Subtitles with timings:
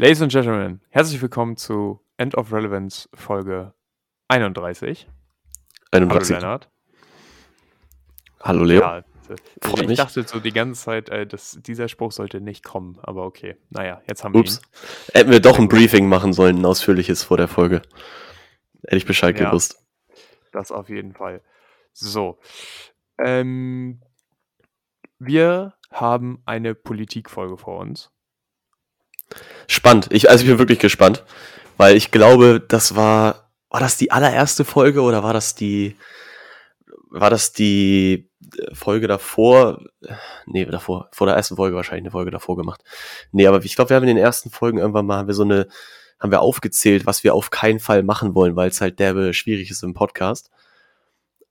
[0.00, 3.74] Ladies and Gentlemen, herzlich willkommen zu End of Relevance Folge
[4.28, 5.06] 31.
[5.90, 6.36] 31.
[6.36, 6.70] Hallo Lennart.
[8.40, 8.80] Hallo Leo.
[8.80, 9.04] Ja,
[9.76, 9.98] ich mich.
[9.98, 13.58] dachte so die ganze Zeit, äh, dass dieser Spruch sollte nicht kommen, aber okay.
[13.68, 14.62] Naja, jetzt haben wir Ups.
[14.62, 15.12] ihn.
[15.12, 17.82] Hätten wir doch ein Briefing machen sollen, ein ausführliches vor der Folge.
[18.84, 19.50] Hätte ich Bescheid Ja.
[19.50, 19.84] gewusst.
[20.50, 21.42] Das auf jeden Fall.
[21.92, 22.38] So.
[23.18, 24.00] Ähm,
[25.18, 28.10] wir haben eine Politikfolge vor uns.
[29.66, 30.08] Spannend.
[30.10, 31.24] Ich, also ich bin wirklich gespannt,
[31.76, 35.96] weil ich glaube, das war, war das die allererste Folge oder war das die,
[37.08, 39.84] war das die äh, Folge davor?
[40.46, 42.82] Nee, davor, vor der ersten Folge wahrscheinlich eine Folge davor gemacht.
[43.32, 45.44] Nee, aber ich glaube, wir haben in den ersten Folgen irgendwann mal, haben wir so
[45.44, 45.68] eine,
[46.18, 49.70] haben wir aufgezählt, was wir auf keinen Fall machen wollen, weil es halt derbe schwierig
[49.70, 50.50] ist im Podcast.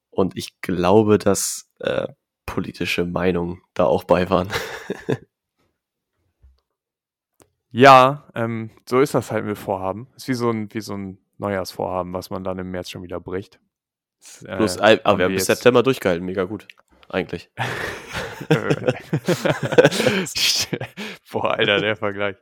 [0.10, 2.08] Und ich glaube, dass äh,
[2.46, 4.50] politische Meinungen da auch bei waren.
[7.72, 10.08] Ja, ähm, so ist das halt mit Vorhaben.
[10.16, 13.20] Ist wie so ein, wie so ein Neujahrsvorhaben, was man dann im März schon wieder
[13.20, 13.60] bricht.
[14.20, 16.68] Das, äh, Bloß, aber haben wir haben bis September durchgehalten, mega gut.
[17.10, 17.50] Eigentlich.
[21.32, 22.36] Boah, Alter, der Vergleich.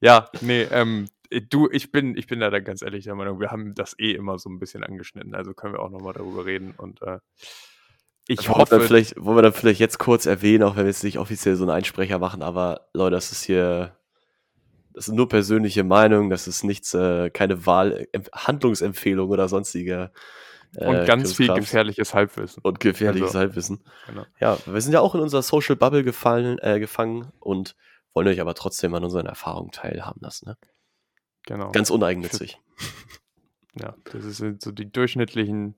[0.00, 1.08] Ja, nee, ähm,
[1.50, 4.12] du, ich bin, ich bin da dann ganz ehrlich der Meinung, wir haben das eh
[4.12, 7.18] immer so ein bisschen angeschnitten, also können wir auch nochmal darüber reden und äh,
[8.28, 10.84] ich wollen, wir dann hoffe, vielleicht, wollen wir dann vielleicht jetzt kurz erwähnen, auch wenn
[10.84, 13.96] wir jetzt nicht offiziell so einen Einsprecher machen, aber Leute, das ist hier,
[14.96, 20.10] das sind nur persönliche Meinungen, das ist nichts, äh, keine Wahl, Em- Handlungsempfehlung oder sonstiger.
[20.74, 22.60] äh, und ganz viel gefährliches Halbwissen.
[22.64, 23.84] und gefährliches Also, Halbwissen.
[24.08, 24.26] genau.
[24.40, 27.76] Ja, wir sind ja auch in unserer Social Bubble gefallen, äh, gefangen und
[28.14, 30.48] wollen euch aber trotzdem an unseren Erfahrungen teilhaben lassen.
[30.48, 30.56] Ne?
[31.46, 31.70] Genau.
[31.70, 32.58] Ganz uneigennützig.
[33.78, 35.76] Ja, das sind so die durchschnittlichen,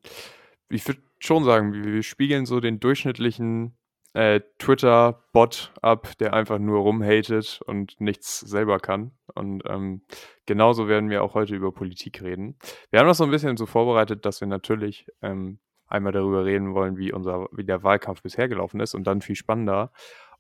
[0.71, 3.77] ich würde schon sagen, wir, wir spiegeln so den durchschnittlichen
[4.15, 9.13] äh, Twitter-Bot ab, der einfach nur rumhatet und nichts selber kann.
[9.35, 10.03] Und ähm,
[10.47, 12.59] genauso werden wir auch heute über Politik reden.
[12.91, 16.75] Wir haben das so ein bisschen so vorbereitet, dass wir natürlich ähm, einmal darüber reden
[16.75, 19.93] wollen, wie, unser, wie der Wahlkampf bisher gelaufen ist und dann viel spannender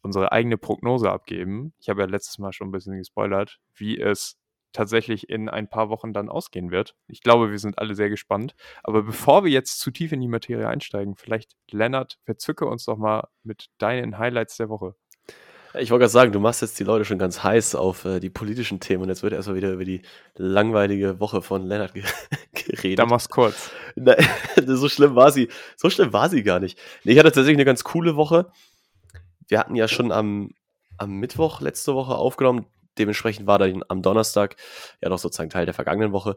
[0.03, 1.72] unsere eigene Prognose abgeben.
[1.81, 4.38] Ich habe ja letztes Mal schon ein bisschen gespoilert, wie es
[4.72, 6.94] tatsächlich in ein paar Wochen dann ausgehen wird.
[7.06, 8.54] Ich glaube, wir sind alle sehr gespannt.
[8.82, 12.96] Aber bevor wir jetzt zu tief in die Materie einsteigen, vielleicht, Lennart, verzücke uns doch
[12.96, 14.94] mal mit deinen Highlights der Woche.
[15.74, 18.30] Ich wollte gerade sagen, du machst jetzt die Leute schon ganz heiß auf äh, die
[18.30, 20.00] politischen Themen und jetzt wird erstmal wieder über die
[20.34, 22.04] langweilige Woche von Lennart ge
[22.54, 22.98] geredet.
[22.98, 23.70] Da mach's kurz.
[23.94, 24.16] Nein,
[24.66, 25.48] so schlimm war sie.
[25.76, 26.78] So schlimm war sie gar nicht.
[27.04, 28.50] Nee, ich hatte tatsächlich eine ganz coole Woche.
[29.46, 30.52] Wir hatten ja schon am,
[30.96, 32.66] am Mittwoch letzte Woche aufgenommen.
[32.98, 34.56] Dementsprechend war dann am Donnerstag,
[35.00, 36.36] ja noch sozusagen Teil der vergangenen Woche,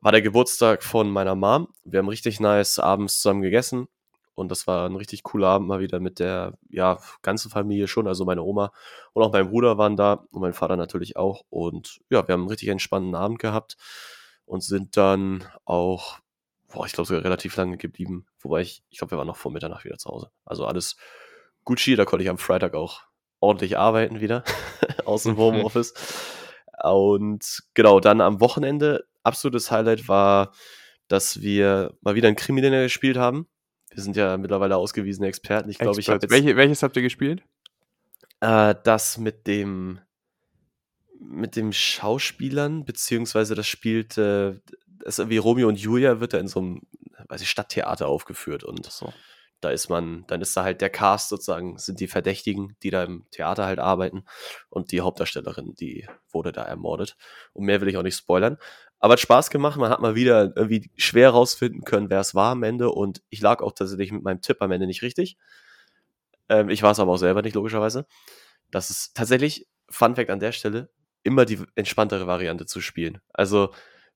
[0.00, 1.68] war der Geburtstag von meiner Mom.
[1.84, 3.88] Wir haben richtig nice abends zusammen gegessen.
[4.34, 8.06] Und das war ein richtig cooler Abend mal wieder mit der ja, ganzen Familie schon.
[8.06, 8.72] Also meine Oma
[9.12, 11.42] und auch mein Bruder waren da und mein Vater natürlich auch.
[11.50, 13.76] Und ja, wir haben einen richtig entspannten Abend gehabt
[14.46, 16.20] und sind dann auch
[16.70, 18.26] boah, ich glaube sogar relativ lange geblieben.
[18.40, 20.30] Wobei ich, ich glaube, wir waren noch vor Mitternacht wieder zu Hause.
[20.44, 20.96] Also alles
[21.64, 23.02] Gucci, da konnte ich am Freitag auch
[23.40, 24.44] ordentlich arbeiten wieder
[25.04, 25.36] aus dem.
[25.36, 25.94] Homeoffice.
[26.82, 30.52] Und genau, dann am Wochenende, absolutes Highlight war,
[31.08, 33.48] dass wir mal wieder ein Kriminelle gespielt haben.
[33.92, 35.68] Wir sind ja mittlerweile ausgewiesene Experten.
[35.68, 37.42] Ich glaube, ich habe jetzt Welche, welches habt ihr gespielt?
[38.40, 40.00] äh, das mit dem
[41.22, 44.58] mit dem Schauspielern, beziehungsweise das spielt, äh,
[45.04, 46.82] das irgendwie Romeo und Julia wird da in so einem,
[47.28, 49.12] weiß ich, Stadttheater aufgeführt und So.
[49.60, 53.04] Da ist man, dann ist da halt der Cast sozusagen, sind die Verdächtigen, die da
[53.04, 54.24] im Theater halt arbeiten
[54.68, 57.16] und die Hauptdarstellerin, die wurde da ermordet.
[57.52, 58.56] Und mehr will ich auch nicht spoilern.
[58.98, 62.52] Aber hat Spaß gemacht, man hat mal wieder irgendwie schwer rausfinden können, wer es war
[62.52, 65.36] am Ende und ich lag auch tatsächlich mit meinem Tipp am Ende nicht richtig.
[66.48, 68.06] Ähm, ich war es aber auch selber nicht, logischerweise.
[68.70, 70.90] Das ist tatsächlich, Fun Fact an der Stelle,
[71.22, 73.20] immer die entspanntere Variante zu spielen.
[73.32, 73.72] Also,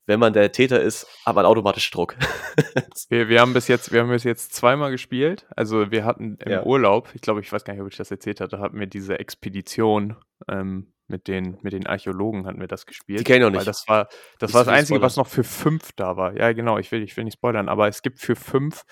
[0.06, 2.16] wenn man der Täter ist, hat man automatisch Druck.
[3.08, 5.46] Wir, wir haben bis jetzt, wir haben bis jetzt zweimal gespielt.
[5.56, 6.62] Also wir hatten im Ja.
[6.64, 9.18] Urlaub, ich glaube, ich weiß gar nicht, ob ich das erzählt hatte, hatten wir diese
[9.18, 10.16] Expedition
[10.48, 13.20] ähm, mit den, mit den Archäologen hatten wir das gespielt.
[13.20, 13.66] Die kenn ich noch Weil nicht.
[13.66, 14.08] das war,
[14.38, 15.26] das war das Einzige, was spoilern.
[15.26, 16.34] noch für fünf da war.
[16.36, 18.82] Ja, genau, ich will, ich will nicht spoilern, aber es gibt für fünf,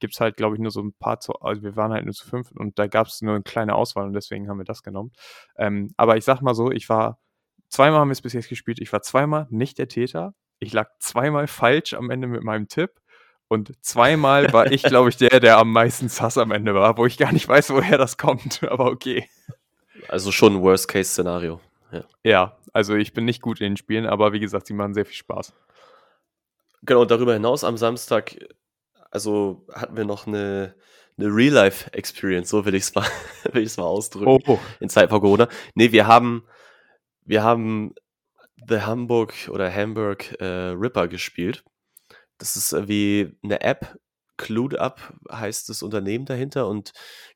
[0.00, 2.14] gibt es halt, glaube ich, nur so ein paar, zu, also wir waren halt nur
[2.14, 4.82] zu fünf und da gab es nur eine kleine Auswahl und deswegen haben wir das
[4.82, 5.12] genommen.
[5.58, 7.18] Ähm, aber ich sag mal so, ich war,
[7.68, 10.90] zweimal haben wir es bis jetzt gespielt, ich war zweimal nicht der Täter, ich lag
[10.98, 12.90] zweimal falsch am Ende mit meinem Tipp
[13.48, 17.06] und zweimal war ich, glaube ich, der, der am meisten Sass am Ende war, wo
[17.06, 19.28] ich gar nicht weiß, woher das kommt, aber okay.
[20.08, 21.60] Also schon ein Worst-Case-Szenario.
[21.90, 22.04] Ja.
[22.22, 25.06] Ja, also ich bin nicht gut in den Spielen, aber wie gesagt, sie machen sehr
[25.06, 25.54] viel Spaß.
[26.82, 28.36] Genau, und darüber hinaus am Samstag,
[29.10, 30.74] also hatten wir noch eine,
[31.16, 33.06] eine Real-Life-Experience, so will ich es mal,
[33.52, 34.42] will mal ausdrücken.
[34.46, 35.48] Oh, in Zeit vor Corona.
[35.74, 36.44] Nee, wir haben,
[37.24, 37.94] wir haben
[38.66, 41.64] The Hamburg oder Hamburg äh, Ripper gespielt.
[42.38, 43.98] Das ist äh, wie eine App,
[44.38, 46.92] Clued Up heißt das Unternehmen dahinter und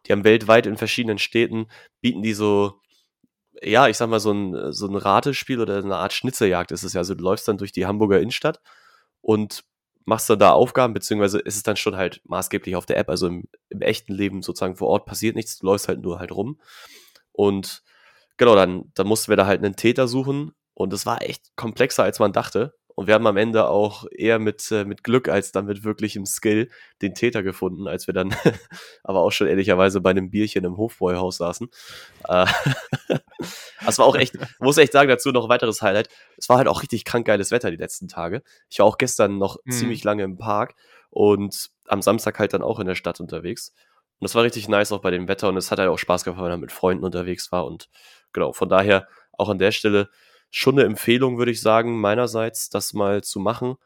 [0.07, 1.67] die haben weltweit in verschiedenen Städten,
[2.01, 2.81] bieten die so,
[3.61, 6.95] ja, ich sag mal, so ein, so ein Ratespiel oder eine Art Schnitzerjagd ist es
[6.95, 7.01] ja.
[7.01, 8.61] Also du läufst dann durch die Hamburger Innenstadt
[9.21, 9.65] und
[10.05, 13.27] machst dann da Aufgaben, beziehungsweise ist es dann schon halt maßgeblich auf der App, also
[13.27, 16.61] im, im echten Leben sozusagen vor Ort passiert nichts, du läufst halt nur halt rum.
[17.33, 17.83] Und
[18.37, 20.53] genau, dann, dann mussten wir da halt einen Täter suchen
[20.83, 22.75] und es war echt komplexer, als man dachte.
[22.95, 26.27] Und wir haben am Ende auch eher mit, äh, mit Glück als dann mit wirklichem
[26.27, 26.69] Skill
[27.01, 28.35] den Täter gefunden, als wir dann
[29.03, 31.71] aber auch schon ehrlicherweise bei einem Bierchen im Hofbräuhaus saßen.
[32.29, 32.47] Äh,
[33.87, 36.11] das war auch echt, muss echt sagen, dazu noch ein weiteres Highlight.
[36.37, 38.43] Es war halt auch richtig krank geiles Wetter die letzten Tage.
[38.69, 39.71] Ich war auch gestern noch mhm.
[39.71, 40.75] ziemlich lange im Park
[41.09, 43.73] und am Samstag halt dann auch in der Stadt unterwegs.
[44.19, 46.25] Und das war richtig nice auch bei dem Wetter und es hat halt auch Spaß
[46.25, 47.67] gemacht, wenn man mit Freunden unterwegs war.
[47.67, 47.89] Und
[48.33, 50.11] genau, von daher auch an der Stelle
[50.53, 53.77] schon eine Empfehlung, würde ich sagen, meinerseits, das mal zu machen.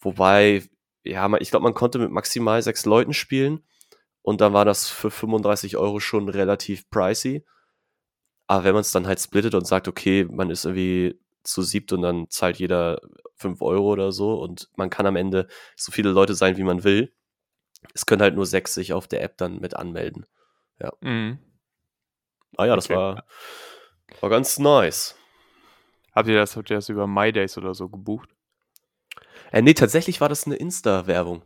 [0.00, 0.62] Wobei,
[1.04, 3.62] ja, ich glaube, man konnte mit maximal sechs Leuten spielen
[4.22, 7.44] und dann war das für 35 Euro schon relativ pricey.
[8.46, 11.92] Aber wenn man es dann halt splittet und sagt, okay, man ist irgendwie zu siebt
[11.92, 13.00] und dann zahlt jeder
[13.36, 16.82] 5 Euro oder so und man kann am Ende so viele Leute sein, wie man
[16.82, 17.12] will.
[17.92, 20.24] Es können halt nur sechs sich auf der App dann mit anmelden.
[20.80, 20.92] Ja.
[21.02, 21.38] Mhm.
[22.56, 22.96] Ah ja, das okay.
[22.96, 23.26] war,
[24.20, 25.14] war ganz nice.
[26.16, 28.30] Habt ihr das, habt ihr das über MyDays oder so gebucht?
[29.52, 31.42] Äh, nee, tatsächlich war das eine Insta-Werbung,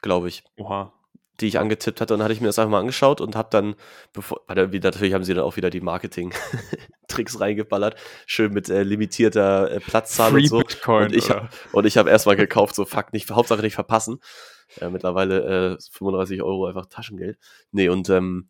[0.00, 0.44] glaube ich.
[0.56, 0.92] Oha.
[1.40, 3.48] Die ich angetippt hatte und dann hatte ich mir das einfach mal angeschaut und habe
[3.50, 3.74] dann,
[4.12, 9.80] bevor, natürlich haben sie dann auch wieder die Marketing-Tricks reingeballert, schön mit äh, limitierter äh,
[9.80, 10.58] Platzzahl Free und so.
[10.60, 14.20] Bitcoin, und ich habe und ich habe erstmal gekauft, so fuck nicht, Hauptsache nicht verpassen.
[14.80, 17.38] Äh, mittlerweile äh, 35 Euro einfach Taschengeld.
[17.72, 18.48] Nee, und ähm,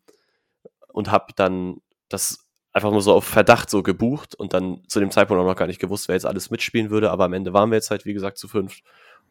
[0.87, 2.46] und habe dann das
[2.77, 5.67] einfach nur so auf Verdacht so gebucht und dann zu dem Zeitpunkt auch noch gar
[5.67, 8.13] nicht gewusst, wer jetzt alles mitspielen würde, aber am Ende waren wir jetzt halt, wie
[8.13, 8.81] gesagt, zu fünf.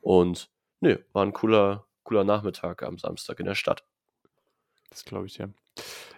[0.01, 0.51] Und
[0.81, 3.85] nö, war ein cooler, cooler Nachmittag am Samstag in der Stadt.
[4.91, 5.49] Das glaube ich ja.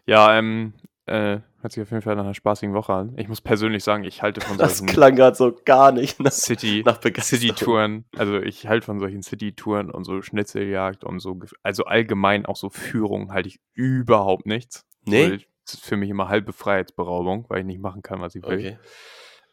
[0.07, 0.73] Ja, ähm,
[1.05, 3.15] äh, hört sich auf jeden Fall nach einer spaßigen Woche an.
[3.19, 4.87] Ich muss persönlich sagen, ich halte von solchen.
[4.87, 8.07] Das klang gerade so gar nicht nach City, nach City-Touren.
[8.17, 12.71] Also ich halte von solchen City-Touren und so Schnitzeljagd und so, also allgemein auch so
[12.71, 14.87] Führung halte ich überhaupt nichts.
[15.05, 15.47] Nee
[15.77, 18.59] für mich immer halbe Freiheitsberaubung, weil ich nicht machen kann, was ich will.
[18.59, 18.79] Okay.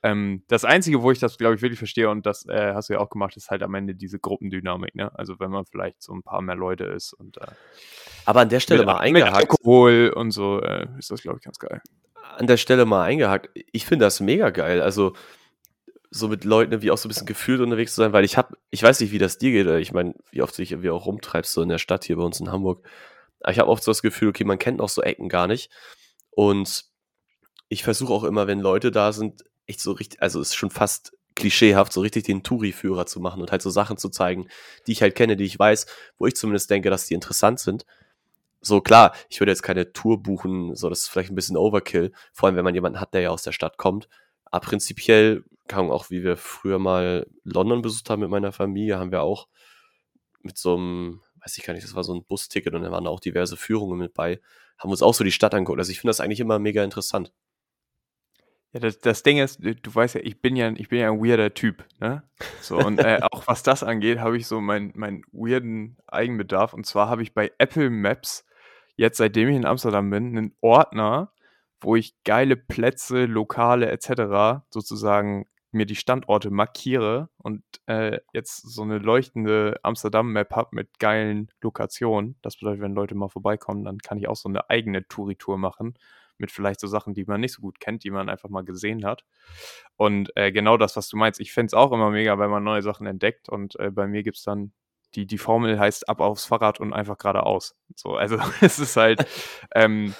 [0.03, 2.93] Ähm, das Einzige, wo ich das, glaube ich, wirklich verstehe, und das äh, hast du
[2.93, 5.11] ja auch gemacht, ist halt am Ende diese Gruppendynamik, ne?
[5.17, 7.47] Also wenn man vielleicht so ein paar mehr Leute ist und äh,
[8.25, 9.33] Aber an der Stelle mit, mal eingehakt.
[9.33, 11.81] Mit Alkohol und so, äh, ist das, glaube ich, ganz geil.
[12.37, 13.49] An der Stelle mal eingehakt.
[13.71, 14.81] Ich finde das mega geil.
[14.81, 15.13] Also
[16.11, 18.57] so mit Leuten wie auch so ein bisschen gefühlt unterwegs zu sein, weil ich habe,
[18.69, 21.07] ich weiß nicht, wie das dir geht, ich meine, wie oft du dich irgendwie auch
[21.07, 22.87] rumtreibst, so in der Stadt hier bei uns in Hamburg.
[23.41, 25.71] Aber ich habe oft so das Gefühl, okay, man kennt auch so Ecken gar nicht.
[26.35, 26.85] Und
[27.69, 31.17] ich versuche auch immer, wenn Leute da sind, echt so richtig, also ist schon fast
[31.35, 34.47] klischeehaft, so richtig den Touri-Führer zu machen und halt so Sachen zu zeigen,
[34.87, 35.85] die ich halt kenne, die ich weiß,
[36.17, 37.85] wo ich zumindest denke, dass die interessant sind.
[38.61, 42.13] So klar, ich würde jetzt keine Tour buchen, so das ist vielleicht ein bisschen Overkill,
[42.33, 44.07] vor allem wenn man jemanden hat, der ja aus der Stadt kommt.
[44.45, 49.11] Aber prinzipiell kann auch, wie wir früher mal London besucht haben mit meiner Familie, haben
[49.11, 49.47] wir auch
[50.41, 53.07] mit so einem, weiß ich gar nicht, das war so ein Busticket und da waren
[53.07, 54.39] auch diverse Führungen mit bei
[54.77, 55.79] haben uns auch so die Stadt angeguckt.
[55.79, 57.31] Also ich finde das eigentlich immer mega interessant.
[58.73, 61.23] Ja, das, das Ding ist, du, weißt ja, ich bin ja, ich bin ja ein
[61.23, 62.23] weirder Typ, ne?
[62.59, 66.73] So, und äh, auch was das angeht, habe ich so meinen mein weirden Eigenbedarf.
[66.73, 68.45] Und zwar habe ich bei Apple Maps
[68.97, 71.31] jetzt, seitdem ich in Amsterdam bin, einen Ordner,
[71.79, 74.65] wo ich geile Plätze, Lokale etc.
[74.69, 81.51] sozusagen mir die Standorte markiere und äh, jetzt so eine leuchtende Amsterdam-Map habe mit geilen
[81.61, 82.37] Lokationen.
[82.41, 85.95] Das bedeutet, wenn Leute mal vorbeikommen, dann kann ich auch so eine eigene Touri-Tour machen
[86.37, 89.05] mit vielleicht so Sachen, die man nicht so gut kennt, die man einfach mal gesehen
[89.05, 89.23] hat.
[89.95, 92.63] Und äh, genau das, was du meinst, ich finde es auch immer mega, wenn man
[92.63, 94.73] neue Sachen entdeckt und äh, bei mir gibt es dann
[95.15, 97.75] die, die Formel heißt ab aufs Fahrrad und einfach geradeaus.
[97.95, 99.25] So, also es ist halt,
[99.73, 100.13] ähm,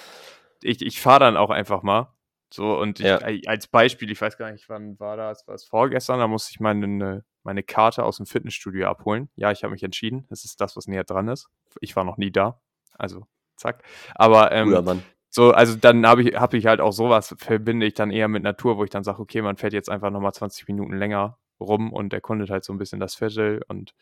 [0.62, 2.15] ich, ich fahre dann auch einfach mal
[2.52, 3.18] so, und ich, ja.
[3.46, 6.60] als Beispiel, ich weiß gar nicht, wann war das, war es vorgestern, da musste ich
[6.60, 9.28] meine, meine Karte aus dem Fitnessstudio abholen.
[9.36, 10.26] Ja, ich habe mich entschieden.
[10.28, 11.48] Das ist das, was näher dran ist.
[11.80, 12.60] Ich war noch nie da.
[12.92, 13.26] Also,
[13.56, 13.82] zack.
[14.14, 15.02] Aber ähm, Mann.
[15.30, 18.42] so, also dann habe ich, hab ich halt auch sowas, verbinde ich dann eher mit
[18.42, 21.92] Natur, wo ich dann sage, okay, man fährt jetzt einfach nochmal 20 Minuten länger rum
[21.92, 23.94] und erkundet halt so ein bisschen das Viertel und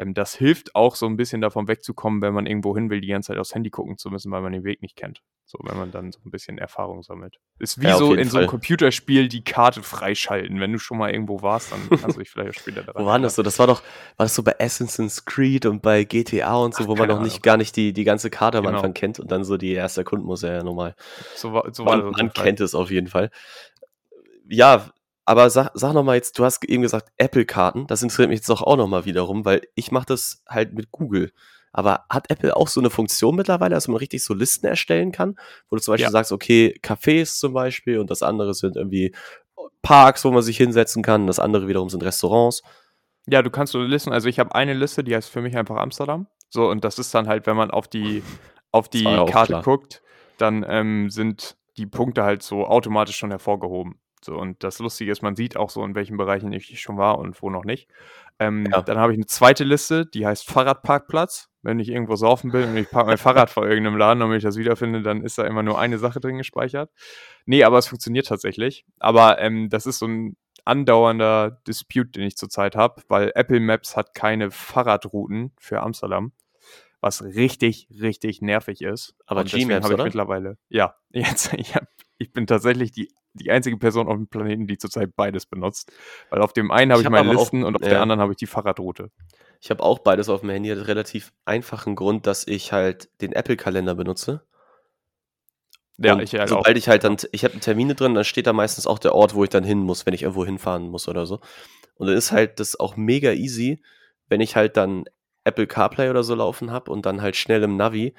[0.00, 3.08] ähm, das hilft auch so ein bisschen davon wegzukommen, wenn man irgendwo hin will, die
[3.08, 5.22] ganze Zeit aufs Handy gucken zu müssen, weil man den Weg nicht kennt.
[5.44, 7.38] So, wenn man dann so ein bisschen Erfahrung sammelt.
[7.58, 8.30] Ist wie ja, so in Fall.
[8.30, 10.60] so einem Computerspiel die Karte freischalten.
[10.60, 13.02] Wenn du schon mal irgendwo warst, dann kannst du dich vielleicht auch später daran.
[13.02, 13.42] Wo war das so?
[13.42, 13.82] Das war doch,
[14.16, 17.20] war das so bei Assassin's Creed und bei GTA und so, Ach, wo man noch
[17.20, 18.76] nicht gar nicht die, die ganze Karte am genau.
[18.76, 20.94] Anfang kennt und dann so die erste erkunden muss er ja normal.
[21.34, 23.30] So war, so war man, man kennt es auf jeden Fall.
[24.48, 24.90] Ja,
[25.30, 27.86] Aber sag, sag noch mal jetzt, du hast eben gesagt Apple-Karten.
[27.86, 30.90] Das interessiert mich jetzt auch, auch noch mal wiederum, weil ich mache das halt mit
[30.90, 31.30] Google.
[31.70, 35.36] Aber hat Apple auch so eine Funktion mittlerweile, dass man richtig so Listen erstellen kann,
[35.68, 36.10] wo du zum Beispiel Ja.
[36.10, 39.14] sagst, okay, Cafés zum Beispiel und das andere sind irgendwie
[39.82, 42.64] Parks, wo man sich hinsetzen kann, das andere wiederum sind Restaurants.
[43.28, 45.76] Ja, du kannst so Listen, also ich habe eine Liste, die heißt für mich einfach
[45.76, 46.26] Amsterdam.
[46.48, 48.24] So, und das ist dann halt, wenn man auf die,
[48.72, 49.62] auf die Karte klar.
[49.62, 50.02] guckt,
[50.38, 54.00] dann ähm, sind die Punkte halt so automatisch schon hervorgehoben.
[54.22, 57.18] So, und das Lustige ist, man sieht auch so, in welchen Bereichen ich schon war
[57.18, 57.88] und wo noch nicht.
[58.38, 58.82] Ähm, Ja.
[58.82, 61.48] Dann habe ich eine zweite Liste, die heißt Fahrradparkplatz.
[61.62, 64.42] Wenn ich irgendwo saufen will und ich parke mein Fahrrad vor irgendeinem Laden, damit ich
[64.42, 66.90] das wiederfinde, dann ist da immer nur eine Sache drin gespeichert.
[67.44, 68.86] Nee, aber es funktioniert tatsächlich.
[68.98, 73.96] Aber ähm, das ist so ein andauernder Dispute, den ich zurzeit habe, weil Apple Maps
[73.96, 76.32] hat keine Fahrradrouten für Amsterdam,
[77.00, 79.14] was richtig, richtig nervig ist.
[79.26, 80.04] Aber Und Gmaps, habe ich oder?
[80.04, 84.78] mittlerweile, ja, jetzt, hab, ich bin tatsächlich die, die einzige Person auf dem Planeten, die
[84.78, 85.92] zurzeit beides benutzt.
[86.30, 87.88] Weil auf dem einen habe Ich ich, hab meine aber auch- Listen und auf ja.
[87.90, 89.10] der anderen habe ich die Fahrradroute.
[89.60, 93.32] Ich habe auch beides auf dem Handy, hat relativ einfachen Grund, dass ich halt den
[93.32, 94.42] Apple-Kalender benutze.
[95.98, 96.58] Ja, Und ich halt auch.
[96.58, 99.34] sobald ich halt dann, ich habe Termine drin, dann steht da meistens auch der Ort,
[99.34, 101.40] wo ich dann hin muss, wenn ich irgendwo hinfahren muss oder so.
[101.96, 103.82] Und dann ist halt das auch mega easy,
[104.28, 105.04] wenn ich halt dann
[105.44, 108.14] Apple CarPlay oder so laufen habe und dann halt schnell im Navi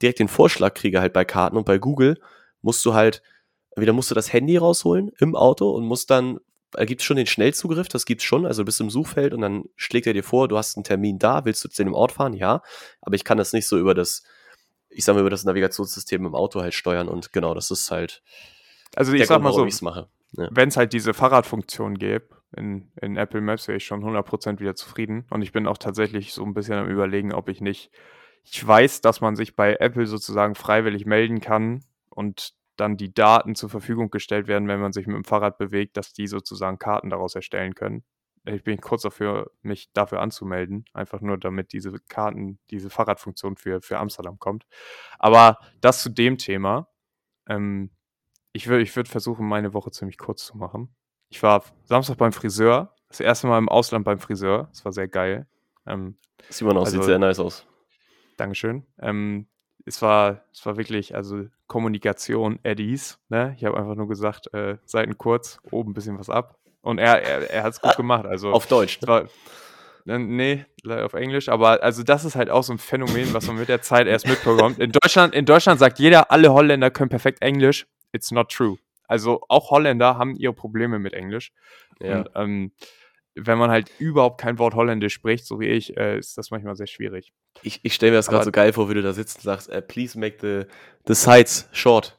[0.00, 2.20] direkt den Vorschlag kriege halt bei Karten und bei Google
[2.62, 3.22] musst du halt,
[3.76, 6.38] wieder musst du das Handy rausholen im Auto und musst dann,
[6.72, 9.40] da gibt es schon den Schnellzugriff, das gibt's schon, also du bist im Suchfeld und
[9.40, 12.12] dann schlägt er dir vor, du hast einen Termin da, willst du zu dem Ort
[12.12, 12.34] fahren?
[12.34, 12.62] Ja,
[13.00, 14.24] aber ich kann das nicht so über das,
[14.88, 18.22] ich sag mal, über das Navigationssystem im Auto halt steuern und genau, das ist halt
[18.94, 20.08] Also ich sag Grund, mal so, ich's mache.
[20.36, 20.48] Ja.
[20.50, 22.26] wenn es halt diese Fahrradfunktion gäbe
[22.56, 25.26] in, in Apple Maps, wäre ich schon 100% wieder zufrieden.
[25.30, 27.90] Und ich bin auch tatsächlich so ein bisschen am überlegen, ob ich nicht,
[28.42, 33.54] ich weiß, dass man sich bei Apple sozusagen freiwillig melden kann und dann die Daten
[33.54, 37.10] zur Verfügung gestellt werden, wenn man sich mit dem Fahrrad bewegt, dass die sozusagen Karten
[37.10, 38.04] daraus erstellen können.
[38.46, 43.80] Ich bin kurz dafür, mich dafür anzumelden, einfach nur damit diese Karten, diese Fahrradfunktion für,
[43.80, 44.66] für Amsterdam kommt.
[45.18, 46.88] Aber das zu dem Thema.
[47.48, 47.90] Ähm,
[48.52, 50.94] ich würde ich würd versuchen, meine Woche ziemlich kurz zu machen.
[51.28, 54.68] Ich war Samstag beim Friseur, das erste Mal im Ausland beim Friseur.
[54.70, 55.46] Das war sehr geil.
[55.86, 56.18] Ähm,
[56.50, 57.66] Simon auch, Also- sieht sehr nice aus.
[58.36, 58.86] Dankeschön.
[59.00, 59.48] Ähm,
[59.86, 63.18] es war, es war wirklich, also Kommunikation, Eddies.
[63.30, 63.56] Ne?
[63.58, 66.56] Ich habe einfach nur gesagt, äh, Seiten kurz, oben ein bisschen was ab.
[66.82, 68.26] Und er, er, er hat es gut gemacht.
[68.26, 69.08] Also Auf Deutsch, ne?
[69.08, 69.22] war,
[70.06, 73.56] äh, nee, auf Englisch, aber also das ist halt auch so ein Phänomen, was man
[73.56, 74.78] mit der Zeit erst mitbekommt.
[74.78, 77.88] In Deutschland, in Deutschland sagt jeder, alle Holländer können perfekt Englisch.
[78.12, 78.76] It's not true.
[79.08, 81.50] Also auch Holländer haben ihre Probleme mit Englisch.
[82.00, 82.18] Ja.
[82.18, 82.72] Und ähm,
[83.34, 86.76] wenn man halt überhaupt kein Wort Holländisch spricht, so wie ich, äh, ist das manchmal
[86.76, 87.32] sehr schwierig.
[87.62, 89.68] Ich, ich stelle mir das gerade so geil vor, wie du da sitzt und sagst,
[89.70, 90.66] äh, please make the,
[91.06, 92.16] the sides short.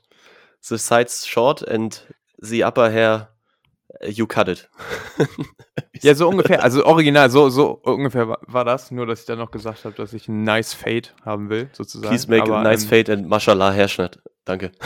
[0.62, 2.06] The sides short and
[2.38, 3.30] the upper hair,
[4.00, 4.70] äh, you cut it.
[6.02, 9.40] Ja, so ungefähr, also original, so, so ungefähr war, war das, nur dass ich dann
[9.40, 12.10] noch gesagt habe, dass ich ein nice Fade haben will, sozusagen.
[12.10, 14.20] Please make Aber, a nice ähm, fade and mashallah Hairschnitt.
[14.44, 14.72] Danke.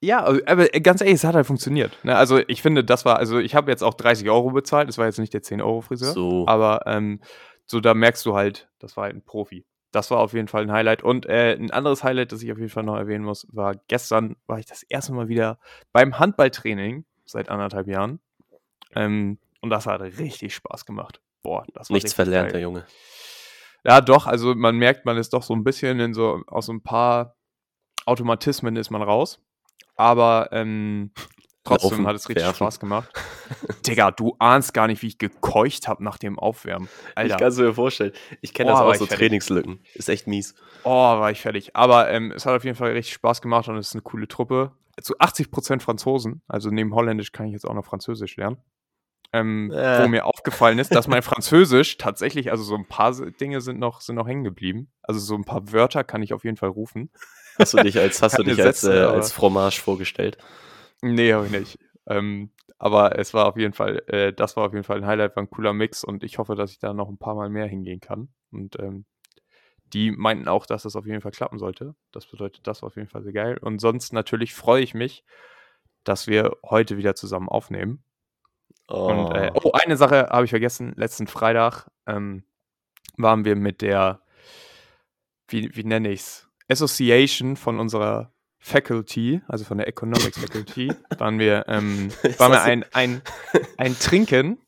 [0.00, 1.98] Ja, aber ganz ehrlich, es hat halt funktioniert.
[2.04, 2.14] Ne?
[2.16, 5.06] Also ich finde, das war, also ich habe jetzt auch 30 Euro bezahlt, das war
[5.06, 6.44] jetzt nicht der 10 Euro Friseur, So.
[6.46, 7.20] aber ähm,
[7.64, 9.64] so da merkst du halt, das war halt ein Profi.
[9.92, 11.02] Das war auf jeden Fall ein Highlight.
[11.02, 14.36] Und äh, ein anderes Highlight, das ich auf jeden Fall noch erwähnen muss, war gestern
[14.46, 15.58] war ich das erste Mal wieder
[15.92, 18.20] beim Handballtraining seit anderthalb Jahren.
[18.94, 21.20] Ähm, und das hat richtig Spaß gemacht.
[21.42, 22.52] Boah, das war Nichts verlernt, geil.
[22.52, 22.86] der Junge.
[23.84, 26.72] Ja, doch, also man merkt, man ist doch so ein bisschen in so, aus so
[26.72, 27.36] ein paar
[28.04, 29.40] Automatismen ist man raus.
[29.96, 31.10] Aber ähm,
[31.64, 32.56] trotzdem Laufen, hat es richtig werfen.
[32.56, 33.10] Spaß gemacht.
[33.86, 36.88] Digga, du ahnst gar nicht, wie ich gekeucht habe nach dem Aufwärmen.
[37.10, 38.12] Ich Alter, kann es mir vorstellen.
[38.40, 39.18] Ich kenne Boah, das auch, ich so fertig.
[39.18, 39.80] Trainingslücken.
[39.94, 40.54] Ist echt mies.
[40.84, 41.74] oh, war ich fertig.
[41.74, 44.28] Aber ähm, es hat auf jeden Fall richtig Spaß gemacht und es ist eine coole
[44.28, 44.72] Truppe.
[45.00, 48.56] Zu 80% Franzosen, also neben Holländisch kann ich jetzt auch noch Französisch lernen.
[49.32, 50.02] Ähm, Äh.
[50.02, 54.00] Wo mir aufgefallen ist, dass mein Französisch tatsächlich, also so ein paar Dinge sind noch,
[54.00, 54.90] sind noch hängen geblieben.
[55.02, 57.10] Also so ein paar Wörter kann ich auf jeden Fall rufen.
[57.58, 60.38] Hast du dich als, hast du dich als, Sätze, äh, als Fromage vorgestellt?
[61.02, 61.78] Nee, habe ich nicht.
[62.06, 65.36] Ähm, aber es war auf jeden Fall, äh, das war auf jeden Fall ein Highlight,
[65.36, 67.66] war ein cooler Mix und ich hoffe, dass ich da noch ein paar Mal mehr
[67.66, 68.28] hingehen kann.
[68.52, 69.06] Und ähm,
[69.92, 71.94] die meinten auch, dass das auf jeden Fall klappen sollte.
[72.12, 73.58] Das bedeutet, das war auf jeden Fall sehr geil.
[73.60, 75.24] Und sonst natürlich freue ich mich,
[76.04, 78.02] dass wir heute wieder zusammen aufnehmen.
[78.88, 79.06] Oh.
[79.06, 80.92] Und äh, oh, eine Sache habe ich vergessen.
[80.96, 82.44] Letzten Freitag ähm,
[83.16, 84.22] waren wir mit der,
[85.48, 91.38] wie, wie nenne ich es, Association von unserer Faculty, also von der Economics Faculty, waren
[91.38, 93.22] wir, ähm, waren wir ein, ein,
[93.76, 94.58] ein Trinken.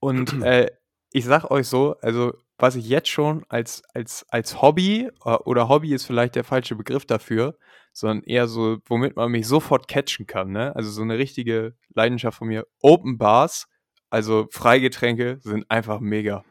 [0.00, 0.70] Und äh,
[1.12, 5.68] ich sag euch so, also was ich jetzt schon als, als, als Hobby, äh, oder
[5.68, 7.56] Hobby ist vielleicht der falsche Begriff dafür,
[7.92, 10.74] sondern eher so, womit man mich sofort catchen kann, ne?
[10.74, 12.66] Also so eine richtige Leidenschaft von mir.
[12.80, 13.66] Open Bars,
[14.10, 16.44] also Freigetränke, sind einfach mega.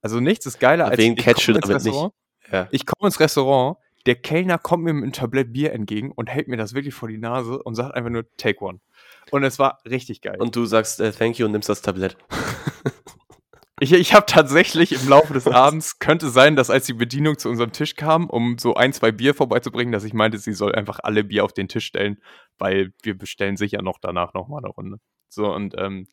[0.00, 1.74] Also nichts ist geiler als Wen ich komme ins damit nicht?
[1.74, 2.14] Restaurant.
[2.50, 2.68] Ja.
[2.70, 3.78] Ich komme ins Restaurant,
[4.08, 7.10] der Kellner kommt mir mit einem Tablett Bier entgegen und hält mir das wirklich vor
[7.10, 8.80] die Nase und sagt einfach nur Take one.
[9.30, 10.38] Und es war richtig geil.
[10.38, 12.16] Und du sagst äh, Thank you und nimmst das Tablett.
[13.80, 17.48] Ich, ich habe tatsächlich im Laufe des Abends, könnte sein, dass als die Bedienung zu
[17.48, 20.98] unserem Tisch kam, um so ein, zwei Bier vorbeizubringen, dass ich meinte, sie soll einfach
[21.04, 22.20] alle Bier auf den Tisch stellen,
[22.58, 24.98] weil wir bestellen sicher noch danach nochmal eine Runde.
[25.28, 26.08] So, und ähm,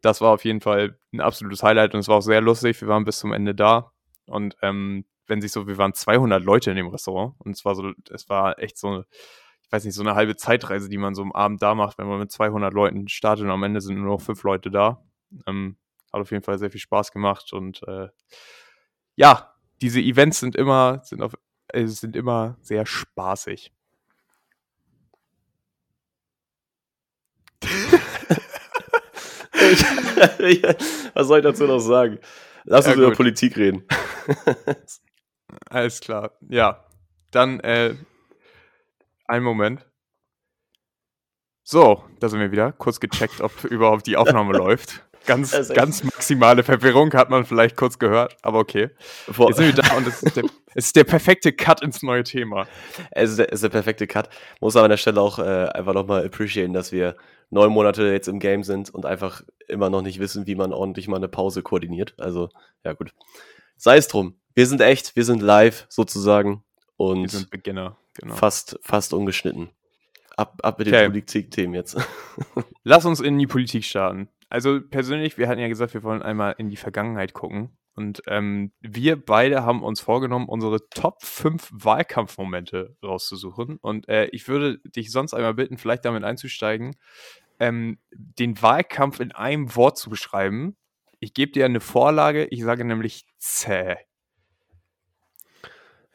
[0.00, 2.80] das war auf jeden Fall ein absolutes Highlight und es war auch sehr lustig.
[2.80, 3.90] Wir waren bis zum Ende da
[4.26, 7.74] und ähm, wenn sich so, wir waren 200 Leute in dem Restaurant und es war
[7.74, 9.06] so, es war echt so eine,
[9.62, 12.06] ich weiß nicht, so eine halbe Zeitreise, die man so am Abend da macht, wenn
[12.06, 15.02] man mit 200 Leuten startet und am Ende sind nur noch fünf Leute da.
[15.46, 15.76] Ähm,
[16.12, 18.08] hat auf jeden Fall sehr viel Spaß gemacht und äh,
[19.16, 21.34] ja, diese Events sind immer, sind, auf,
[21.68, 23.72] äh, sind immer sehr spaßig.
[31.14, 32.18] Was soll ich dazu noch sagen?
[32.64, 33.16] Lass Ja, uns über gut.
[33.16, 33.84] Politik reden.
[35.72, 36.32] Alles klar.
[36.48, 36.84] Ja,
[37.30, 37.94] dann äh,
[39.26, 39.86] einen Moment.
[41.62, 42.72] So, da sind wir wieder.
[42.72, 45.02] Kurz gecheckt, ob überhaupt die Aufnahme läuft.
[45.24, 48.90] Ganz, echt- ganz maximale Verwirrung hat man vielleicht kurz gehört, aber okay.
[49.30, 52.02] Vor, Jetzt sind wir da und es ist, der, es ist der perfekte Cut ins
[52.02, 52.66] neue Thema.
[53.12, 54.28] es, ist der, es ist der perfekte Cut.
[54.60, 57.16] Muss aber an der Stelle auch äh, einfach nochmal appreciaten, dass wir
[57.50, 61.06] neun Monate jetzt im Game sind und einfach immer noch nicht wissen, wie man ordentlich
[61.06, 62.14] mal eine Pause koordiniert.
[62.18, 62.48] Also,
[62.84, 63.14] ja gut.
[63.76, 64.40] Sei es drum.
[64.54, 66.62] Wir sind echt, wir sind live sozusagen
[66.98, 67.96] Wir und sind Beginner.
[68.14, 68.34] Genau.
[68.34, 69.70] fast, fast ungeschnitten.
[70.36, 71.06] Ab, ab mit den Okay.
[71.06, 71.96] Politikthemen jetzt.
[72.84, 74.28] Lass uns in die Politik starten.
[74.48, 77.76] Also persönlich, wir hatten ja gesagt, wir wollen einmal in die Vergangenheit gucken.
[77.94, 83.78] Und ähm, wir beide haben uns vorgenommen, unsere Top 5 Wahlkampfmomente rauszusuchen.
[83.78, 86.96] Und äh, ich würde dich sonst einmal bitten, vielleicht damit einzusteigen,
[87.60, 90.76] ähm, den Wahlkampf in einem Wort zu beschreiben.
[91.20, 93.96] Ich gebe dir eine Vorlage, ich sage nämlich zäh.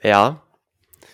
[0.01, 0.41] Ja.